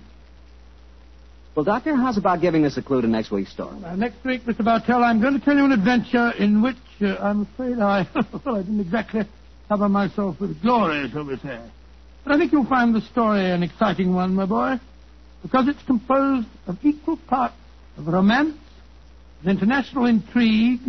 Well, 1.59 1.65
Doctor, 1.65 1.93
how's 1.93 2.17
about 2.17 2.39
giving 2.39 2.63
us 2.63 2.77
a 2.77 2.81
clue 2.81 3.01
to 3.01 3.07
next 3.09 3.31
week's 3.31 3.51
story? 3.51 3.75
Next 3.97 4.23
week, 4.23 4.43
Mr. 4.43 4.63
Bartell, 4.63 5.03
I'm 5.03 5.19
going 5.19 5.37
to 5.37 5.43
tell 5.43 5.57
you 5.57 5.65
an 5.65 5.73
adventure 5.73 6.31
in 6.39 6.61
which 6.61 6.77
uh, 7.01 7.17
I'm 7.17 7.41
afraid 7.41 7.79
I, 7.79 8.07
well, 8.15 8.55
I 8.55 8.61
didn't 8.61 8.79
exactly 8.79 9.23
cover 9.67 9.89
myself 9.89 10.39
with 10.39 10.61
glory, 10.61 11.09
shall 11.11 11.25
we 11.25 11.35
say. 11.35 11.59
But 12.23 12.31
I 12.31 12.37
think 12.37 12.53
you'll 12.53 12.65
find 12.65 12.95
the 12.95 13.01
story 13.01 13.51
an 13.51 13.61
exciting 13.61 14.13
one, 14.13 14.35
my 14.35 14.45
boy, 14.45 14.79
because 15.41 15.67
it's 15.67 15.83
composed 15.83 16.47
of 16.65 16.77
equal 16.81 17.17
parts 17.27 17.55
of 17.97 18.07
romance, 18.07 18.55
of 19.41 19.47
international 19.49 20.05
intrigue, 20.05 20.79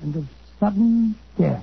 and 0.00 0.16
of 0.16 0.24
sudden 0.58 1.14
death. 1.38 1.62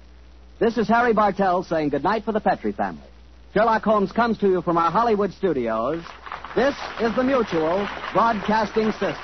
This 0.61 0.77
is 0.77 0.87
Harry 0.89 1.11
Bartell 1.11 1.63
saying 1.63 1.89
goodnight 1.89 2.23
for 2.23 2.33
the 2.33 2.39
Petri 2.39 2.71
family. 2.71 3.01
Sherlock 3.51 3.83
Holmes 3.83 4.11
comes 4.11 4.37
to 4.37 4.47
you 4.47 4.61
from 4.61 4.77
our 4.77 4.91
Hollywood 4.91 5.33
studios. 5.33 6.03
This 6.55 6.75
is 6.99 7.15
the 7.15 7.23
Mutual 7.23 7.89
Broadcasting 8.13 8.91
System. 8.91 9.15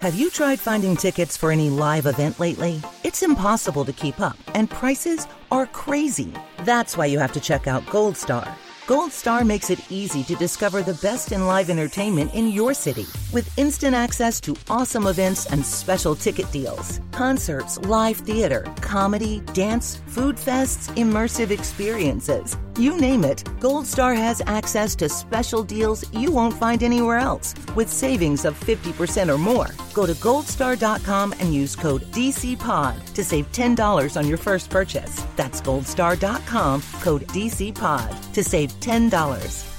Have 0.00 0.14
you 0.14 0.28
tried 0.28 0.60
finding 0.60 0.98
tickets 0.98 1.38
for 1.38 1.50
any 1.50 1.70
live 1.70 2.04
event 2.04 2.38
lately? 2.38 2.82
It's 3.04 3.22
impossible 3.22 3.86
to 3.86 3.92
keep 3.94 4.20
up, 4.20 4.36
and 4.54 4.68
prices 4.68 5.26
are 5.50 5.64
crazy. 5.64 6.34
That's 6.64 6.94
why 6.94 7.06
you 7.06 7.18
have 7.18 7.32
to 7.32 7.40
check 7.40 7.66
out 7.66 7.86
Gold 7.86 8.18
Star. 8.18 8.56
Gold 8.86 9.12
Star 9.12 9.44
makes 9.44 9.70
it 9.70 9.90
easy 9.90 10.22
to 10.24 10.34
discover 10.34 10.82
the 10.82 10.98
best 11.00 11.32
in 11.32 11.46
live 11.46 11.70
entertainment 11.70 12.34
in 12.34 12.48
your 12.48 12.74
city 12.74 13.06
with 13.32 13.58
instant 13.58 13.94
access 13.94 14.40
to 14.40 14.56
awesome 14.68 15.06
events 15.06 15.46
and 15.46 15.64
special 15.64 16.14
ticket 16.14 16.50
deals. 16.52 17.00
Concerts, 17.12 17.78
live 17.78 18.16
theater, 18.16 18.66
comedy, 18.80 19.40
dance, 19.52 19.96
food 20.06 20.36
fests, 20.36 20.88
immersive 20.96 21.50
experiences. 21.50 22.56
You 22.78 22.96
name 22.98 23.24
it, 23.24 23.42
Gold 23.60 23.86
Star 23.86 24.14
has 24.14 24.42
access 24.46 24.94
to 24.96 25.08
special 25.08 25.62
deals 25.62 26.04
you 26.14 26.32
won't 26.32 26.54
find 26.54 26.82
anywhere 26.82 27.18
else 27.18 27.54
with 27.74 27.88
savings 27.88 28.44
of 28.44 28.58
50% 28.58 29.28
or 29.28 29.38
more. 29.38 29.68
Go 29.92 30.06
to 30.06 30.14
goldstar.com 30.14 31.34
and 31.40 31.54
use 31.54 31.76
code 31.76 32.02
DCPOD 32.12 33.14
to 33.14 33.24
save 33.24 33.50
$10 33.52 34.16
on 34.16 34.26
your 34.26 34.38
first 34.38 34.70
purchase. 34.70 35.24
That's 35.36 35.60
goldstar.com, 35.60 36.82
code 37.00 37.26
DCPOD 37.28 38.32
to 38.32 38.44
save 38.44 38.70
$10. 38.80 39.69